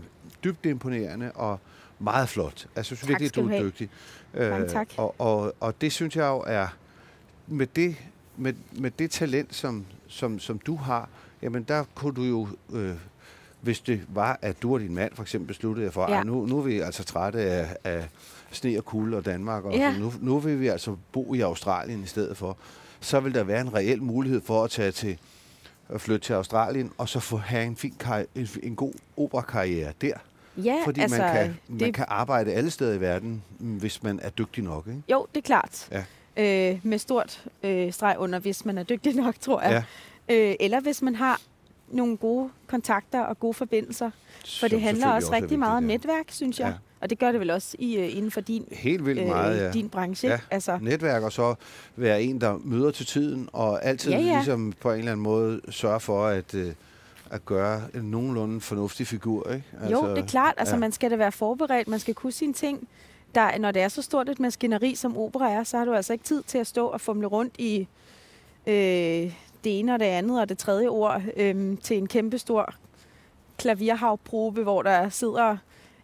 [0.45, 1.61] dybt imponerende og
[1.99, 2.53] meget flot.
[2.53, 3.67] Altså, jeg synes Tak virkelig, skal du er have.
[3.67, 3.89] dygtig.
[4.35, 4.89] Mange tak.
[4.97, 6.67] Og, og, og det synes jeg jo er,
[7.47, 7.97] med det,
[8.37, 11.09] med, med det talent, som, som, som du har,
[11.43, 12.95] jamen der kunne du jo, øh,
[13.61, 16.23] hvis det var, at du og din mand for eksempel besluttede for, Ja.
[16.23, 18.09] nu, nu er vi altså trætte af, af
[18.51, 19.99] sne og kulde og Danmark, og Ja.
[19.99, 22.57] nu, nu vil vi altså bo i Australien i stedet for,
[23.01, 25.19] så vil der være en reel mulighed for at tage til
[25.89, 27.95] at flytte til Australien, og så få have en, fin
[28.35, 30.15] en, en god operakarriere der.
[30.57, 34.03] Ja, Fordi altså, man, kan, man det, kan arbejde alle steder i verden, mm, hvis
[34.03, 34.87] man er dygtig nok.
[34.87, 35.03] Ikke?
[35.09, 35.89] Jo, det er klart.
[35.91, 36.05] Ja.
[36.37, 39.85] Øh, med stort øh, streg under, hvis man er dygtig nok, tror jeg.
[40.29, 40.35] Ja.
[40.35, 41.41] Øh, eller hvis man har
[41.89, 44.11] nogle gode kontakter og gode forbindelser.
[44.61, 46.69] For det handler også er rigtig meget om netværk, synes jeg.
[46.69, 46.75] Ja.
[47.01, 49.71] Og det gør det vel også i, øh, inden for din, Helt vildt meget, ja.
[49.71, 50.29] din branche.
[50.29, 50.39] Ja.
[50.51, 51.55] Altså, netværk, og så
[51.97, 54.35] være en, der møder til tiden, og altid Ja, ja.
[54.35, 56.73] ligesom på en eller anden måde sørge for at, øh,
[57.31, 59.51] at gøre en nogenlunde fornuftig figur.
[59.51, 59.65] Ikke?
[59.91, 60.55] jo, det er klart.
[60.57, 60.81] Altså, ja.
[60.81, 61.89] man skal da være forberedt.
[61.89, 62.89] Man skal kunne sine ting.
[63.35, 66.13] Der, når det er så stort et maskineri, som opera er, så har du altså
[66.13, 67.89] ikke tid til at stå og fumle rundt i
[68.67, 69.33] øh,
[69.65, 72.75] det ene og det andet og det tredje ord øh, til en kæmpestor
[73.59, 75.57] klavierhavprobe, hvor der sidder,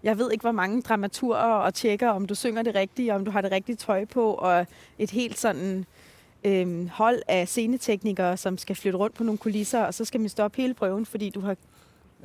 [0.03, 3.31] jeg ved ikke hvor mange dramaturer og tjekker, om du synger det rigtige, om du
[3.31, 4.67] har det rigtige tøj på, og
[4.99, 5.87] et helt sådan
[6.45, 10.29] øh, hold af sceneteknikere, som skal flytte rundt på nogle kulisser, og så skal man
[10.29, 11.57] stoppe hele prøven, fordi du har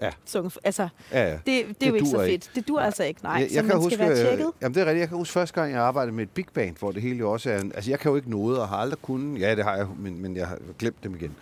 [0.01, 0.09] Ja.
[0.25, 0.57] sunget.
[0.63, 1.31] Altså, Ja, ja.
[1.31, 2.29] det, det er Det jo ikke så fedt.
[2.31, 2.45] ikke.
[2.55, 3.33] Det dur altså ikke, nej.
[3.33, 4.51] jeg, så jeg man kan skal huske, være øh, tjekket.
[4.61, 4.99] Jamen, det er rigtigt.
[4.99, 7.31] Jeg kan huske første gang, jeg arbejdede med et big band, hvor det hele jo
[7.31, 7.59] også er...
[7.59, 9.41] En, altså, jeg kan jo ikke noget, og har aldrig kunnet...
[9.41, 11.35] Ja, det har jeg, men, men jeg har glemt dem igen.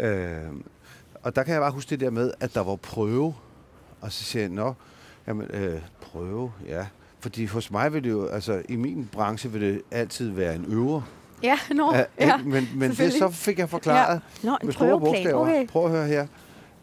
[0.00, 0.36] Øh,
[1.22, 3.34] og der kan jeg bare huske det der med, at der var prøve.
[4.00, 4.74] Og så siger jeg, nå,
[5.26, 6.86] jamen, øh, prøve, ja.
[7.20, 8.26] Fordi hos mig vil det jo...
[8.26, 11.00] Altså, i min branche vil det altid være en øver.
[11.42, 12.36] Ja, nå, Ja, ja.
[12.38, 12.48] ikke?
[12.50, 14.48] Men, men det så fik jeg forklaret Ja.
[14.48, 15.40] Nå, en med store bogstaver.
[15.40, 15.66] Okay.
[15.66, 16.26] Prøv at høre her.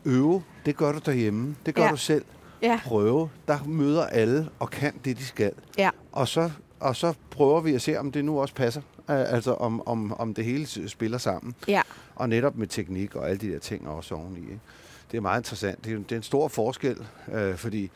[0.05, 1.55] Øve, det gør du derhjemme.
[1.65, 1.91] Det gør Ja.
[1.91, 2.25] du selv.
[2.61, 5.51] Ja, Prøve, der møder alle og kan det, de skal.
[5.77, 5.89] ja.
[6.11, 8.81] Og så, og så prøver vi at se, om det nu også passer.
[9.07, 11.55] Altså om, om, om det hele spiller sammen.
[11.67, 11.81] Ja.
[12.15, 14.39] Og netop med teknik og alle de der ting også oveni.
[14.39, 14.59] Ikke?
[15.11, 15.85] Det er meget interessant.
[15.85, 16.97] Det er, det er en stor forskel,
[17.33, 17.91] øh, fordi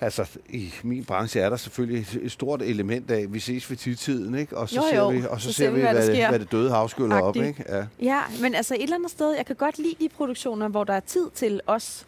[0.00, 4.34] altså, i min branche er der selvfølgelig et, stort element af, vi ses ved tidtiden,
[4.34, 4.56] ikke?
[4.56, 5.08] og så Jo, ser jo.
[5.08, 7.36] vi, og så, Så ser vi, hvad, der det, hvad det døde hav skyller op.
[7.36, 7.64] Ikke?
[7.68, 7.86] Ja.
[8.02, 10.94] Ja, men altså et eller andet sted, jeg kan godt lide de produktioner, hvor der
[10.94, 12.06] er tid til os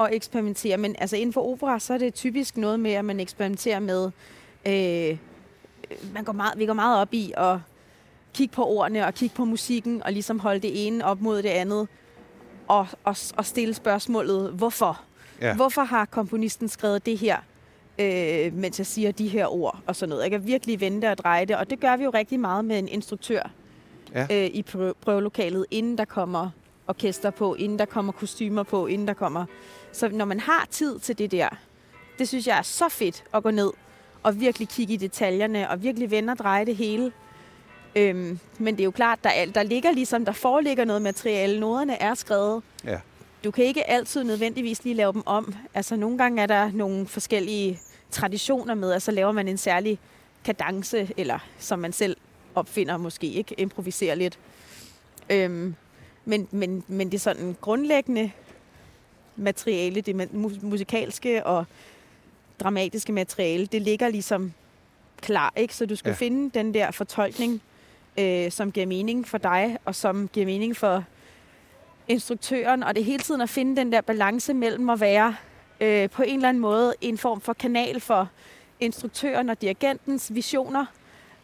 [0.00, 0.76] at eksperimentere.
[0.76, 4.10] Men altså inden for opera, så er det typisk noget med, at man eksperimenterer med...
[4.66, 5.18] Øh,
[6.14, 7.56] man går meget, vi går meget op i at
[8.34, 11.48] kigge på ordene og kigge på musikken og ligesom holde det ene op mod det
[11.48, 11.88] andet
[12.68, 15.00] og, og, og stille spørgsmålet, hvorfor?
[15.40, 15.54] Ja.
[15.54, 17.36] Hvorfor har komponisten skrevet det her,
[17.98, 20.22] øh, mens jeg siger de her ord og sådan noget?
[20.22, 22.78] Jeg kan virkelig vente og dreje det, og det gør vi jo rigtig meget med
[22.78, 23.42] en instruktør
[24.14, 24.26] Ja.
[24.30, 26.50] øh, i prø- prøvelokalet, inden der kommer
[26.86, 29.44] orkester på, inden der kommer kostymer på, inden der kommer...
[29.92, 31.48] Så når man har tid til det der,
[32.18, 33.70] det synes jeg er så fedt at gå ned
[34.22, 37.12] og virkelig kigge i detaljerne og virkelig vende og dreje det hele.
[37.96, 41.60] Øhm, men det er jo klart, der, er, der ligger ligesom, der foreligger noget materiale.
[41.60, 42.62] Noderne er skrevet.
[42.84, 42.98] Ja.
[43.44, 45.54] Du kan ikke altid nødvendigvis lige lave dem om.
[45.74, 47.80] Altså nogle gange er der nogle forskellige
[48.10, 49.98] traditioner med, altså laver man en særlig
[50.44, 52.16] kadence, eller som man selv
[52.54, 54.38] opfinder måske, ikke improviserer lidt.
[55.30, 55.74] Øhm,
[56.24, 58.30] men, men, men det sådan grundlæggende
[59.36, 61.64] materiale, det musikalske og
[62.60, 64.52] dramatiske materiale, det ligger ligesom
[65.20, 65.76] klar, ikke?
[65.76, 66.16] Så du skal ja.
[66.16, 67.62] finde den der fortolkning,
[68.18, 71.04] øh, som giver mening for dig, og som giver mening for
[72.08, 75.36] instruktøren, og det hele tiden at finde den der balance mellem at være
[75.80, 78.28] øh, på en eller anden måde en form for kanal for
[78.80, 80.86] instruktøren og dirigentens visioner,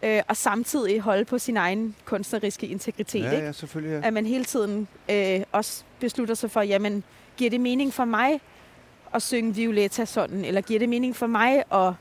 [0.02, 3.22] øh, og samtidig holde på sin egen kunstneriske integritet.
[3.24, 3.44] Ja, ikke?
[3.46, 4.00] ja, selvfølgelig.
[4.00, 4.06] Ja.
[4.06, 7.04] At man hele tiden øh, også beslutter sig for, jamen,
[7.36, 8.40] giver det mening for mig
[9.14, 11.92] at synge Violetta sådan, eller giver det mening for mig at,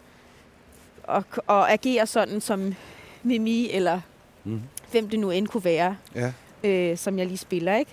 [1.09, 2.75] at, at agere sådan som
[3.23, 4.01] Mimi, eller
[4.45, 4.61] Mhm.
[4.91, 6.33] hvem det nu end kunne være, ja.
[6.63, 7.91] øh, som jeg lige spiller, ikke?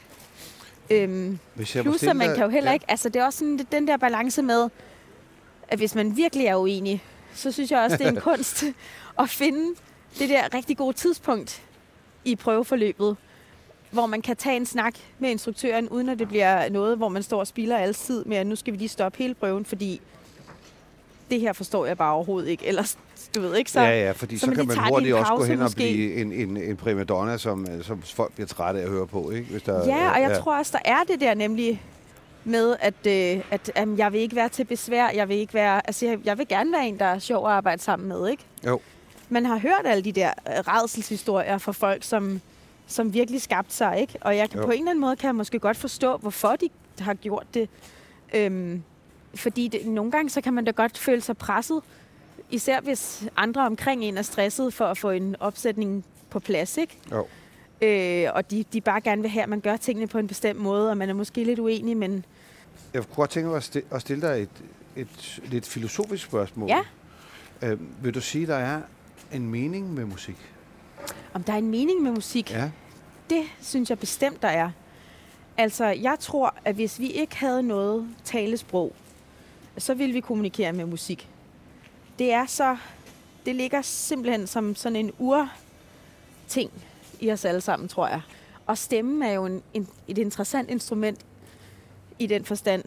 [0.90, 2.74] Øhm, Hvis jeg må plus, stille at man kan jo heller ja.
[2.74, 2.86] ikke...
[2.88, 4.68] Altså, det er også sådan den der balance med,
[5.68, 8.64] at hvis man virkelig er uenig, så synes jeg også, det er en kunst
[9.18, 9.74] at finde
[10.18, 11.62] det der rigtig gode tidspunkt
[12.24, 13.16] i prøveforløbet,
[13.90, 17.22] hvor man kan tage en snak med instruktøren, uden at det bliver noget, hvor man
[17.22, 20.00] står og spilder alle tid med, at nu skal vi lige stoppe hele prøven, fordi
[21.30, 22.66] det her forstår jeg bare overhovedet ikke.
[22.66, 22.94] Eller,
[23.34, 23.80] du ved ikke, så...
[23.80, 25.76] ja, ja, fordi så, så man kan man hurtigt også gå hen og måske.
[25.76, 29.30] blive en, en, en primadonna, som, øh, som folk bliver trætte af at høre på,
[29.30, 29.50] ikke?
[29.50, 31.82] Hvis der, Ja, og jeg tror også, der er det der nemlig
[32.44, 35.08] med, at, øh, at um, jeg vil ikke være til besvær.
[35.14, 35.86] Jeg vil ikke være...
[35.86, 38.42] Altså, jeg, jeg vil gerne være en, der er sjov at arbejde sammen med, ikke?
[38.66, 38.80] Jo.
[39.28, 42.40] Man har hørt alle de der øh, redselshistorier fra folk, som,
[42.86, 44.14] som virkelig skabte sig, ikke?
[44.20, 44.66] Og jeg kan, Jo.
[44.66, 46.68] på en eller anden måde kan jeg måske godt forstå, hvorfor de
[46.98, 47.68] har gjort det.
[48.34, 48.82] Øhm,
[49.34, 51.82] fordi det, nogle gange, så kan man da godt føle sig presset.
[52.50, 56.98] Især hvis andre omkring en er stresset for at få en opsætning på plads, ikke?
[57.10, 57.26] Jo.
[57.82, 60.60] Øh, og de, de bare gerne vil have, at man gør tingene på en bestemt
[60.60, 62.24] måde, og man er måske lidt uenig, men
[62.94, 64.48] Jeg kunne godt tænke mig at sti- at stille dig et,
[64.96, 66.68] et lidt filosofisk spørgsmål.
[66.68, 66.80] Ja.
[67.62, 68.80] Øh, vil du sige, der er
[69.32, 70.36] en mening med musik?
[71.34, 72.70] om der er en mening med musik, Ja.
[73.30, 74.70] det synes jeg bestemt, der er.
[75.56, 78.92] Altså, jeg tror, at hvis vi ikke havde noget talesprog,
[79.78, 81.28] så ville vi kommunikere med musik.
[82.18, 82.76] Det er så...
[83.46, 86.70] Det ligger simpelthen som sådan en ur-ting
[87.20, 88.20] i os alle sammen, tror jeg.
[88.66, 91.20] Og stemmen er jo en, en, et interessant instrument
[92.18, 92.84] i den forstand,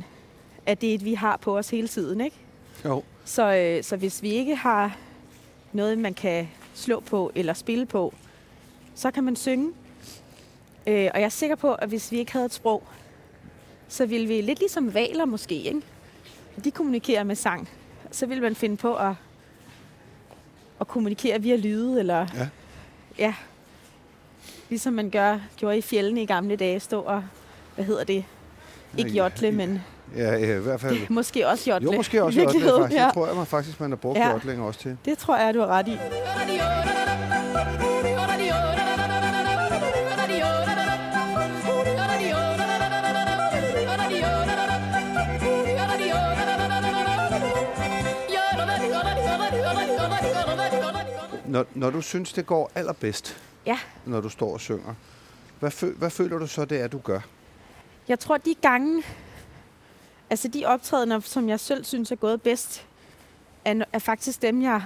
[0.66, 2.36] at det er et, vi har på os hele tiden, ikke?
[2.86, 3.04] Jo.
[3.26, 4.98] Så, øh, så hvis vi ikke har
[5.74, 8.14] noget, man kan slå på eller spille på,
[8.96, 9.74] så kan man synge.
[10.88, 12.84] Øh, og jeg er sikker på, at hvis vi ikke havde et sprog,
[13.88, 15.82] så ville vi lidt ligesom valer måske, ikke?
[16.64, 17.70] De kommunikerer med sang.
[18.12, 19.14] Så ville man finde på at,
[20.82, 22.48] at kommunikere via lyde, eller Ja.
[23.18, 23.34] ja,
[24.70, 27.24] ligesom man gør, gjorde i fjellene i gamle dage, stå og,
[27.76, 28.26] hvad hedder det,
[28.98, 29.82] ikke Ja, jotle, men
[30.18, 31.00] Ja, ja, i hvert fald.
[31.00, 31.92] det, måske også jotle.
[31.92, 33.00] Jo, måske også virkeligheden, faktisk.
[33.00, 33.06] Ja.
[33.06, 34.26] Det tror jeg man faktisk, man har brugt Ja.
[34.28, 34.32] ja.
[34.32, 34.98] jodling også til.
[35.06, 35.98] Det tror jeg, du har ret i.
[51.54, 53.80] Når, når du synes, det går allerbedst, Ja.
[54.06, 54.94] når du står og synger,
[55.60, 57.20] hvad, føl, hvad føler du så, det er, du gør?
[58.08, 59.04] Jeg tror, de gange,
[60.30, 62.86] altså de optrædener, som jeg selv synes er gået bedst,
[63.66, 64.84] er, er faktisk dem, jeg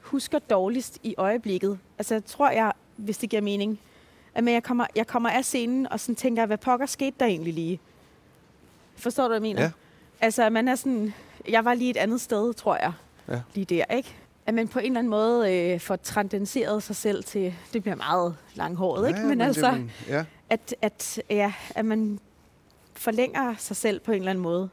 [0.00, 1.78] husker dårligst i øjeblikket.
[1.98, 3.80] Altså jeg tror jeg, hvis det giver mening,
[4.34, 7.54] at jeg kommer, jeg kommer af scenen og sådan tænker, hvad pokker skete der egentlig
[7.54, 7.80] lige?
[8.96, 9.62] Forstår du, hvad jeg mener?
[9.62, 9.70] Ja.
[10.20, 11.14] Altså man er sådan,
[11.48, 12.92] jeg var lige et andet sted, tror jeg.
[13.28, 13.40] Ja.
[13.54, 14.14] Lige der, ikke?
[14.46, 17.96] At man på en eller anden måde øh, får transcenderet sig selv til, det bliver
[17.96, 19.20] meget langhåret, ikke?
[19.20, 20.24] Men, det- altså, men- ja.
[20.50, 22.18] at, at, ja, at man
[22.94, 24.68] forlænger sig selv på en eller anden måde.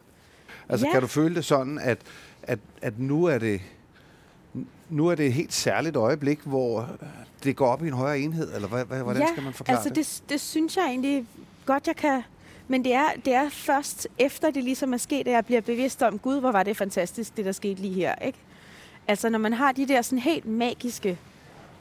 [0.69, 0.91] Altså, Ja.
[0.91, 1.97] kan du føle det sådan, at,
[2.43, 3.61] at, at nu er det
[4.89, 6.89] nu er det et helt særligt øjeblik, hvor
[7.43, 9.89] det går op i en højere enhed, eller hvad, hvordan ja, skal man forklare altså
[9.89, 9.95] det?
[9.97, 11.25] det, det synes jeg egentlig
[11.65, 12.21] godt, jeg kan.
[12.67, 16.01] Men det er, det er først efter det ligesom er sket, at jeg bliver bevidst
[16.03, 18.15] om, gud, hvor var det fantastisk, det der skete lige her.
[18.15, 18.37] Ikke?
[19.11, 21.17] Altså når man har de der sådan helt magiske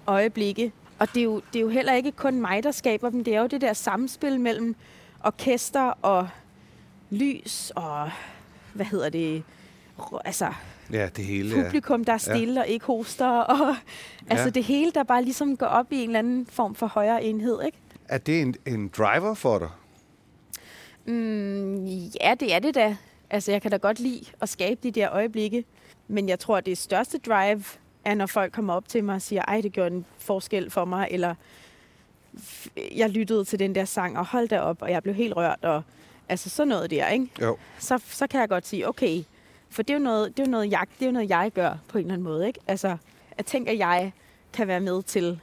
[0.07, 3.25] øjeblikke, og det er, jo, det er jo heller ikke kun mig, der skaber dem,
[3.25, 4.77] det er jo det der samspil mellem
[5.25, 6.29] orkester og
[7.11, 8.11] lys og,
[8.75, 9.43] hvad hedder det,
[10.25, 10.53] altså
[10.93, 11.57] Ja, det hele.
[11.57, 11.63] Ja.
[11.65, 12.61] publikum, der er stille ja.
[12.61, 13.77] og ikke hoster, og
[14.31, 14.51] altså Ja.
[14.51, 17.59] det hele, der bare ligesom går op i en eller anden form for højere enhed,
[17.67, 17.79] ikke?
[18.09, 19.69] Er det en, en driver for dig?
[21.15, 21.85] Mm,
[22.21, 22.97] ja, det er det da.
[23.31, 25.65] Altså, jeg kan da godt lide at skabe de der øjeblikke.
[26.11, 27.65] Men jeg tror, at det største drive
[28.05, 30.85] er, når folk kommer op til mig og siger, ej, det gjorde en forskel for
[30.85, 31.35] mig, eller
[32.37, 35.37] "F- jeg lyttede til den der sang, og hold da op, og jeg blev helt
[35.37, 35.83] rørt, og
[36.29, 37.29] altså sådan noget der, ikke?
[37.41, 37.57] Jo.
[37.79, 39.23] Så, så kan jeg godt sige, okay,
[39.71, 41.51] for det er jo noget, det er jo noget, jeg, det er jo noget, jeg
[41.55, 42.61] gør på en eller anden måde, ikke?
[42.67, 42.97] Altså,
[43.39, 44.13] jeg tænker, at jeg
[44.53, 45.41] kan være med til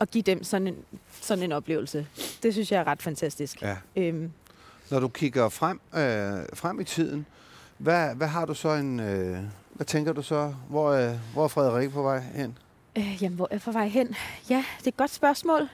[0.00, 0.76] at give dem sådan en,
[1.20, 2.06] sådan en oplevelse.
[2.42, 3.62] Det synes jeg er ret fantastisk.
[3.62, 3.76] Ja.
[3.96, 4.32] Øhm,
[4.90, 7.26] Når du kigger frem, øh, frem i tiden,
[7.82, 9.00] hvad, hvad har du så en...
[9.00, 9.38] Øh,
[9.72, 10.54] hvad tænker du så?
[10.68, 12.58] Hvor, øh, hvor er Frederik på vej hen?
[12.98, 14.14] Øh, jamen, hvor er jeg på vej hen?
[14.50, 15.68] Ja, det er et godt spørgsmål.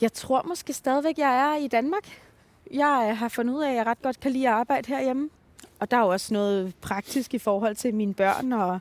[0.00, 2.02] Jeg tror måske stadigvæk, jeg er i Danmark.
[2.72, 5.28] Jeg øh, har fundet ud af, at jeg ret godt kan lide at arbejde herhjemme.
[5.80, 8.78] Og der er jo også noget praktisk i forhold til mine børn og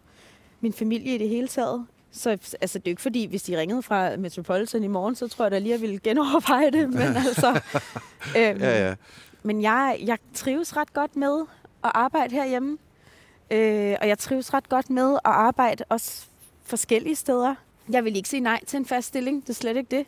[0.61, 1.86] min familie i det hele taget.
[2.11, 2.29] Så
[2.61, 5.45] altså, det er jo ikke fordi, hvis de ringede fra Metropolitan i morgen, så tror
[5.45, 6.89] jeg da lige, at jeg ville genoverveje det.
[6.89, 7.61] Men altså,
[8.38, 8.95] øhm, Ja, ja.
[9.43, 11.45] men jeg, jeg trives ret godt med
[11.84, 12.77] at arbejde herhjemme.
[13.51, 16.25] Øh, og jeg trives ret godt med at arbejde også
[16.63, 17.55] forskellige steder.
[17.89, 20.05] Jeg vil ikke sige nej til en fast stilling, det er slet ikke det.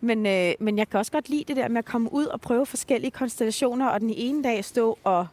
[0.00, 2.40] Men, øh, men jeg kan også godt lide det der med at komme ud og
[2.40, 5.26] prøve forskellige konstellationer, og den ene dag stå og,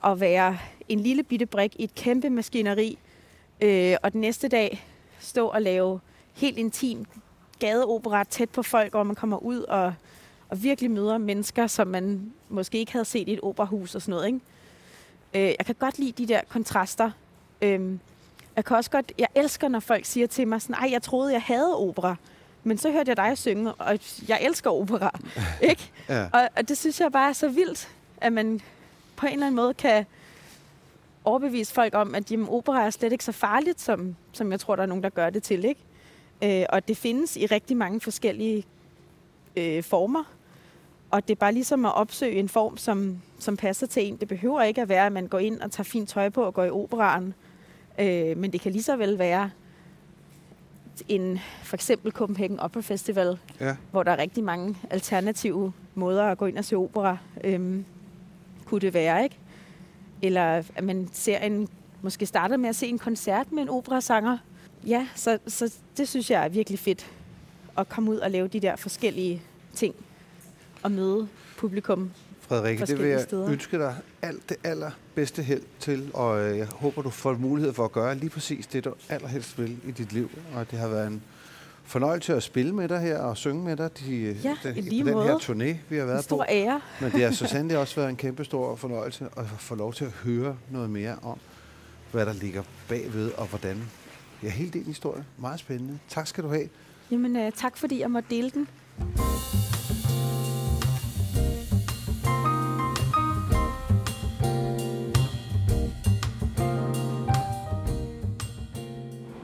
[0.00, 0.58] og være
[0.88, 2.98] en lille bitte brik i et kæmpe maskineri,
[3.60, 4.86] øh, og den næste dag
[5.18, 6.00] stå og lave
[6.34, 7.06] helt intim
[7.58, 9.94] gadeopera tæt på folk, hvor man kommer ud og,
[10.48, 14.12] og virkelig møder mennesker, som man måske ikke havde set i et operahus og sådan
[14.12, 14.26] noget.
[14.26, 14.40] Ikke?
[15.34, 17.10] Øh, jeg kan godt lide de der kontraster.
[17.62, 17.98] Øh,
[18.56, 21.32] jeg kan også godt, jeg elsker, når folk siger til mig sådan, ej, jeg troede,
[21.32, 22.16] jeg havde opera.
[22.64, 25.20] Men så hørte jeg dig synge, og jeg elsker opera.
[25.70, 25.90] ikke?
[26.08, 26.26] ja.
[26.32, 28.60] Og, og det synes jeg bare er så vildt, at man
[29.16, 30.06] på en eller anden måde kan
[31.24, 34.76] overbevise folk om, at jamen, opera er slet ikke så farligt, som, som jeg tror,
[34.76, 35.64] der er nogen, der gør det til.
[35.64, 35.80] Ikke?
[36.60, 38.64] Øh, og det findes i rigtig mange forskellige
[39.56, 40.24] øh, former.
[41.12, 44.16] Og det er bare ligesom at opsøge en form, som, som passer til en.
[44.16, 46.54] Det behøver ikke at være, at man går ind og tager fint tøj på og
[46.54, 47.34] går i operaren.
[47.98, 49.50] Øh, men det kan lige så vel være
[51.08, 53.76] en, for eksempel Copenhagen Opera Festival, ja.
[53.90, 57.84] hvor der er rigtig mange alternative måder at gå ind og se opera, øhm,
[58.64, 59.38] kunne det være, ikke?
[60.22, 60.42] Eller
[60.74, 61.68] at man ser en,
[62.02, 64.38] måske starter med at se en koncert med en operasanger.
[64.86, 67.10] Ja, så, så det synes jeg er virkelig fedt,
[67.78, 69.42] at komme ud og lave de der forskellige
[69.74, 69.94] ting,
[70.82, 72.10] og møde publikum.
[72.40, 73.50] Frederikke, det vil jeg steder.
[73.50, 77.84] ønske dig alt det allerbedste held til, og øh, jeg håber, du får mulighed for
[77.84, 80.30] at gøre lige præcis det, du allerhelst vil i dit liv.
[80.54, 81.22] Og det har været en
[81.84, 85.02] fornøjelse at spille med dig her og synge med dig de, Ja, den, i lige
[85.04, 85.72] på den her måde.
[85.72, 86.22] turné, vi har En været på.
[86.22, 86.80] stor ære.
[87.00, 90.04] Men det har så sandelig også været en kæmpe stor fornøjelse at få lov til
[90.04, 91.38] at høre noget mere om,
[92.12, 93.82] hvad der ligger bagved, og hvordan.
[94.42, 95.24] Ja, helt en historie.
[95.38, 95.98] Meget spændende.
[96.08, 96.68] Tak skal du have.
[97.10, 98.68] Jamen, øh, tak fordi jeg måtte dele den.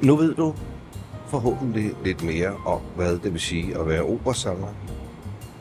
[0.02, 0.54] Nu ved du
[1.26, 4.68] forhåbentlig lidt mere om, hvad det vil sige at være operasanger.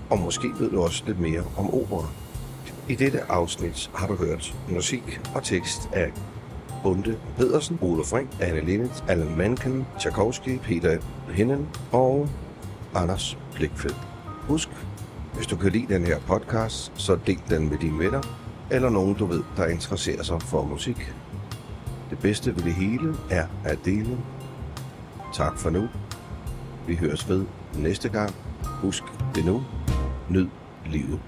[0.09, 2.07] Og måske ved du også lidt mere om opera.
[2.89, 6.11] I dette afsnit har du hørt musik og tekst af
[6.83, 10.97] Bunde Pedersen, Ole Frink, Anne Linnet, Allan Manken, Tchaikovsky, Peter
[11.31, 12.27] Hinnen og
[12.95, 14.07] Anders Blikfeldt.
[14.47, 14.69] Husk,
[15.33, 18.21] hvis du kan lide den her podcast, så del den med dine venner,
[18.71, 21.13] eller nogen du ved, der interesserer sig for musik.
[22.09, 24.17] Det bedste ved det hele er at dele.
[25.33, 25.87] Tak for nu.
[26.87, 27.45] Vi høres ved
[27.79, 28.35] næste gang.
[28.63, 29.03] Husk
[29.35, 29.63] det nu.
[30.29, 30.47] Nyd
[30.85, 31.19] livet.